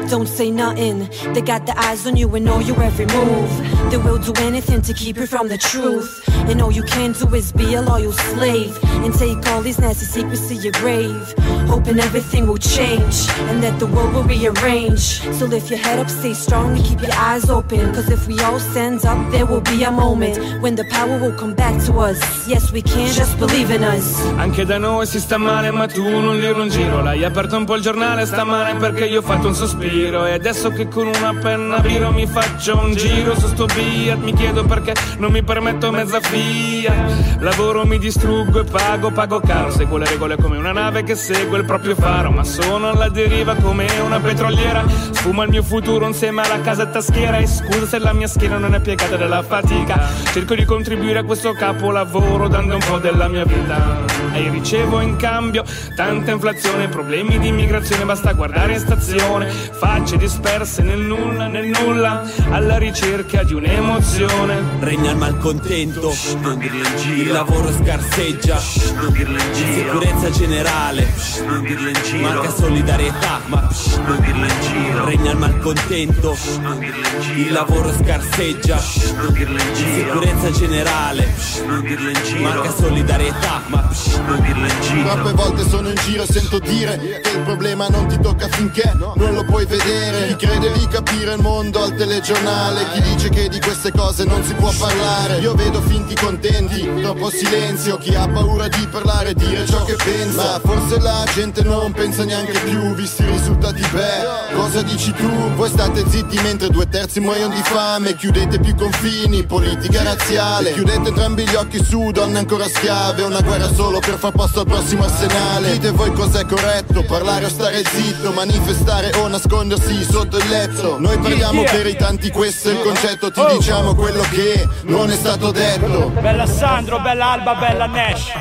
[0.10, 1.10] Don't say nothing.
[1.34, 3.50] They got the eyes on you and know your every move.
[3.91, 6.28] They will do anything to keep you from the truth.
[6.50, 10.06] And all you can do is be a loyal slave and take all these nasty
[10.06, 11.34] secrets to your grave.
[11.68, 15.22] Hoping everything will change and that the world will rearrange.
[15.38, 17.94] So lift your head up, stay strong, and keep your eyes open.
[17.94, 21.34] Cause if we all stand up, there will be a moment when the power will
[21.38, 22.20] come back to us.
[22.48, 24.20] Yes, we can, just believe in us.
[24.38, 27.66] Anche da noi si sta male ma tu non dirlo in giro L'hai aperto un
[27.66, 31.34] po' il giornale stamane perché io ho fatto un sospiro E adesso che con una
[31.41, 34.17] penna biro mi faccio un giro su sto Fiat.
[34.17, 36.93] Mi chiedo perché non mi permetto mezza fia
[37.39, 39.71] Lavoro, mi distruggo e pago, pago caro.
[39.71, 42.31] Seguo le regole come una nave che segue il proprio faro.
[42.31, 44.86] Ma sono alla deriva come una petroliera.
[45.11, 48.73] Sfuma il mio futuro insieme alla casetta schiera E scusa se la mia schiena non
[48.73, 49.99] è piegata dalla fatica.
[50.31, 54.21] Cerco di contribuire a questo capolavoro dando un po' della mia vita.
[54.31, 55.63] E ricevo in cambio
[55.95, 62.24] tanta inflazione Problemi di immigrazione, basta guardare in stazione Facce disperse nel nulla, nel nulla
[62.49, 67.21] Alla ricerca di un'emozione Regna il malcontento, non dirlo in giro.
[67.21, 68.61] Il lavoro scarseggia,
[68.95, 69.74] non dirlo in giro.
[69.74, 71.13] Sicurezza generale,
[71.45, 72.28] non dirlo in giro.
[72.28, 73.69] Manca solidarietà, ma
[74.05, 75.05] non dirlo in giro.
[75.05, 77.47] Regna il malcontento, non dirlo in giro.
[77.47, 78.82] Il lavoro scarseggia,
[79.15, 79.93] non dirlo in giro.
[79.93, 81.34] Sicurezza generale,
[81.65, 82.41] non dirlo in giro.
[82.41, 83.89] Manca solidarietà, ma
[84.28, 85.09] non dirlo in giro.
[85.09, 88.91] Troppe volte sono in giro e sento dire che il problema non ti tocca finché
[88.95, 90.36] non lo puoi vedere.
[90.36, 94.43] Chi crede di capire il mondo al telegiornale, chi dice che di queste cose non
[94.43, 95.39] si può parlare.
[95.39, 99.95] Io vedo finti contenti, troppo silenzio, chi ha paura di parlare e dire ciò che
[99.95, 100.59] pensa.
[100.61, 105.30] Ma forse la gente non pensa neanche più, visti i risultati, beh, cosa dici tu?
[105.55, 110.74] Voi state zitti mentre due terzi muoiono di fame, chiudete più confini, politica razziale.
[110.74, 114.66] Chiudete entrambi gli occhi su donne ancora schiave, una guerra solo per far posto al
[114.66, 115.72] prossimo arsenale.
[115.72, 120.99] Dite voi cos'è corretto, parlare o stare zitto, manifestare o nascondersi sotto il letto.
[120.99, 125.16] Noi parliamo per i tanti, questo è il concetto, ti diciamo quello che non è
[125.16, 126.10] stato detto.
[126.10, 128.32] Bella Sandro, bella Alba, bella Nash.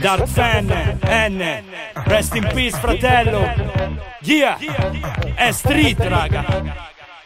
[0.00, 1.62] Dark Fan, N.
[2.04, 4.06] Rest in peace fratello.
[4.20, 4.56] Yeah
[5.34, 6.44] È street raga.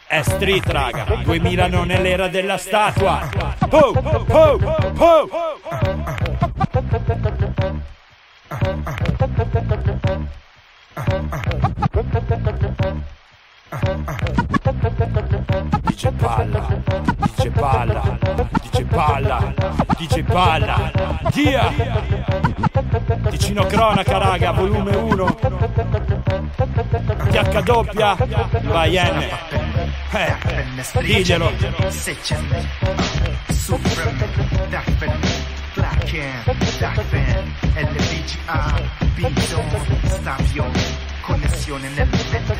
[0.07, 1.05] È street raga.
[1.23, 3.29] 2000 non è l'era della statua.
[3.69, 3.93] Oh,
[4.29, 4.59] oh,
[4.97, 5.29] oh
[15.81, 16.83] Dice palla,
[17.17, 18.19] dice palla,
[18.61, 19.53] dice palla,
[19.97, 20.91] dice palla.
[21.31, 21.73] Dia!
[23.29, 25.35] Ticino cronaca, raga, volume 1.
[27.31, 29.29] TH vai N.
[30.11, 30.35] Eh,
[31.01, 31.51] diglielo.
[37.75, 38.83] LBGA,
[39.15, 39.63] Bison,
[40.05, 40.65] Stop Yo,
[41.21, 42.57] connessione nella mente.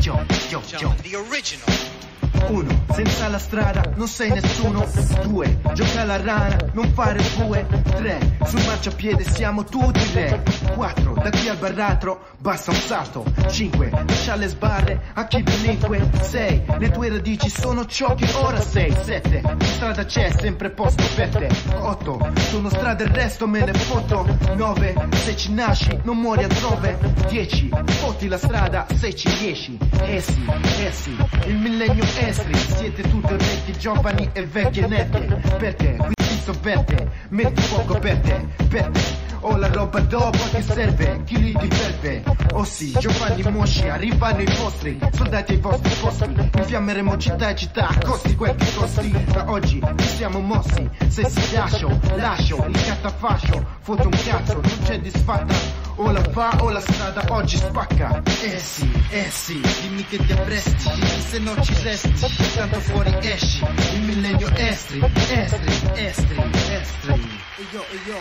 [0.00, 0.94] Yo, yo, yo.
[1.02, 2.11] The original.
[2.48, 4.86] Uno, senza la strada non sei nessuno.
[5.22, 7.66] Due, gioca alla rana, non fare bue.
[7.82, 10.42] Tre, sul marciapiede siamo tutti re.
[10.74, 13.24] Quattro, da qui al baratro basta un salto.
[13.48, 16.10] Cinque, lascia le sbarre a chi delinque.
[16.20, 18.94] Sei, le tue radici sono ciò che ora sei.
[19.02, 21.48] Sette, in strada c'è sempre posto per te.
[21.78, 24.26] Otto, sono strada il resto me ne foto.
[24.56, 26.98] Nove, se ci nasci non muori altrove.
[27.28, 29.78] Dieci, fotti la strada se ci riesci.
[30.04, 30.44] Essi,
[30.84, 31.16] essi,
[31.46, 32.54] il millennio estri.
[32.56, 35.20] Siete tutti vecchi, giovani e vecchie nette.
[35.58, 39.30] Perché qui ti sovverte, metti fuoco per te, per te.
[39.44, 42.22] Ho la roba dopo che serve, chi li difende?
[42.52, 46.50] Oh sì, Giovanni Mosci, arrivano i vostri, soldati ai vostri posti.
[46.54, 49.10] Infiammeremo città e città, costi quel che costi.
[49.32, 53.66] Da oggi ci siamo mossi, se si lascio, lascio il catafascio.
[53.80, 55.81] Foto un cazzo, non c'è disfatta.
[55.96, 58.22] O la fa o la strada oggi spacca.
[58.42, 60.90] Eh sì, eh sì, dimmi che ti appresti.
[60.94, 62.12] Dimmi se non ci resti
[62.54, 63.64] Tanto fuori esci.
[63.94, 67.40] Il millennio estri, estri, estri, estri.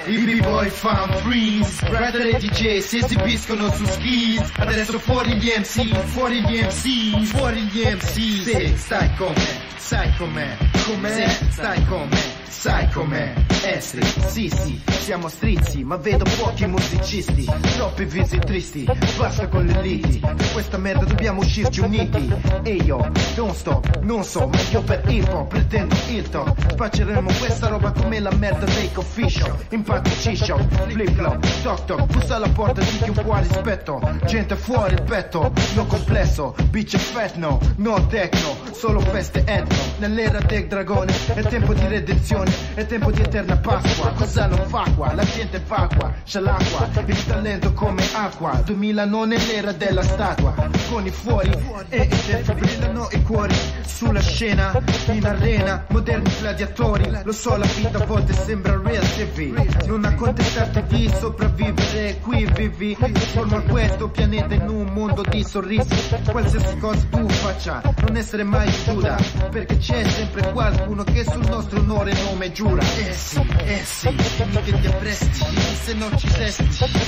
[0.05, 1.85] I b-boy fan freeze.
[1.89, 4.51] Brother e DJ si esibiscono su skis.
[4.57, 10.13] Adesso fuori gli MC, fuori gli MC Fuori gli MC Sì, stai con me, sai
[10.17, 13.33] com'è Com'è, sì, stai con me Sai com'è,
[13.63, 19.81] estri, sì sì, siamo strizzi, ma vedo pochi musicisti, troppi visi tristi, basta con le
[19.81, 22.33] liti, per questa merda dobbiamo uscirci uniti,
[22.63, 27.29] e io, don't stop, non so, ma io per hip hop pretendo il top, spacceremo
[27.39, 30.57] questa roba come la merda dei coffee shop, impatto ciscio,
[30.87, 35.03] flip flop, toc toc, bussa alla porta di chi un po' rispetto, gente fuori il
[35.03, 41.41] petto, no complesso, bitch fat no, no techno, solo feste etno, nell'era del dragone, è
[41.43, 45.13] tempo di redenzione, è tempo di eterna Pasqua, cosa non fa qua?
[45.13, 50.03] La gente fa qua, c'è l'acqua, il talento come acqua, 2000 non è l'era della
[50.03, 50.53] statua,
[50.89, 51.51] con i fuori
[51.89, 53.53] e i dentro brillano i cuori,
[53.83, 54.71] sulla scena,
[55.07, 60.83] in arena, moderni gladiatori, lo so la vita a volte sembra real TV, non accontentarti
[60.87, 65.89] di sopravvivere, qui vivi, intorno a questo pianeta in un mondo di sorrisi,
[66.31, 69.17] qualsiasi cosa tu faccia, non essere mai Giuda,
[69.49, 72.81] perché c'è sempre qualcuno che sul nostro onore nome giura.
[72.81, 75.45] Eh sì, eh sì, dimmi che ti appresti
[75.83, 76.61] se non ci resti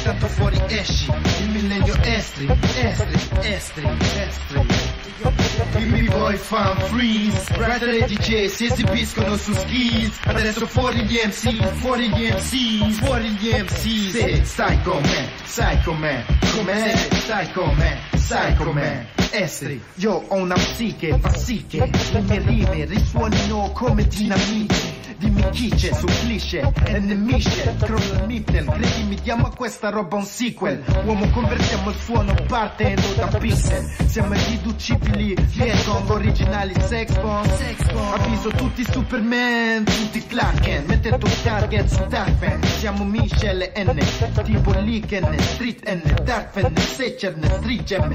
[0.03, 1.11] Tanto fuori esci
[1.41, 5.42] Il millennio estri, estri, estri, estri
[5.77, 7.53] i b-boy fan freeze.
[7.53, 13.29] Brother e DJ si esibiscono su skis Adesso fuori gli MC, fuori gli MC Fuori
[13.29, 16.25] gli MC Sì, stai con me, sai com'è
[16.55, 19.05] Com'è, stai con me, sai com'è.
[19.31, 21.89] Estri, io ho una psiche, fa sì Le
[22.21, 28.65] mie rime risuonino come dinamite Dimmi chi c'è su cliché e nemiche Crolla il Mittel,
[28.65, 30.83] credimi diamo a questa roba un sequel.
[31.05, 33.89] Uomo convertiamo il suono partendo da pixel.
[34.05, 37.47] Siamo irriducibili, Vietcong, originali sex bomb.
[38.13, 40.87] Avviso tutti Superman, tutti Clark Kent.
[40.87, 43.97] Mettete un target su Darkfen Siamo Michelle N,
[44.43, 48.11] tipo Liken, Street N, Darkfen, Secerne, Street Gem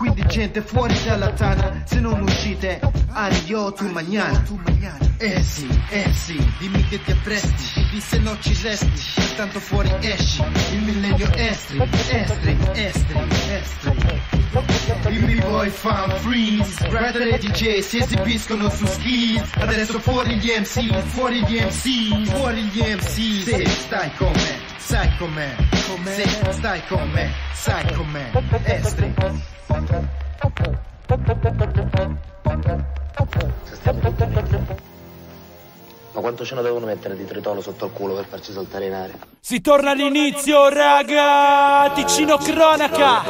[0.00, 4.42] Quindi gente fuori dalla tana, se non uscite, adio tu mañana
[5.18, 7.64] Eh sì, eh sì, dimmi che ti appresti.
[7.74, 8.90] Dimmi se non ci resti
[9.36, 10.42] Tanto fuori esci.
[10.72, 13.18] Il millennio estri, estri, estri,
[13.50, 13.92] estri.
[15.10, 16.88] I b-boy fan freeze.
[16.88, 19.42] Brother e DJ si esibiscono su skis.
[19.56, 25.14] Adesso fuori gli MC, fuori gli MC Fuori gli MC Sì, stai con me, sai
[25.18, 26.22] com'è Sì,
[26.52, 28.30] stai con me, sai com'è
[28.64, 29.12] Estri
[36.12, 38.94] Ma quanto ce ne devono mettere di tritolo sotto il culo per farci saltare in
[38.94, 39.14] aria?
[39.40, 41.90] Si torna all'inizio, raga!
[41.92, 43.22] Ticino cronaca!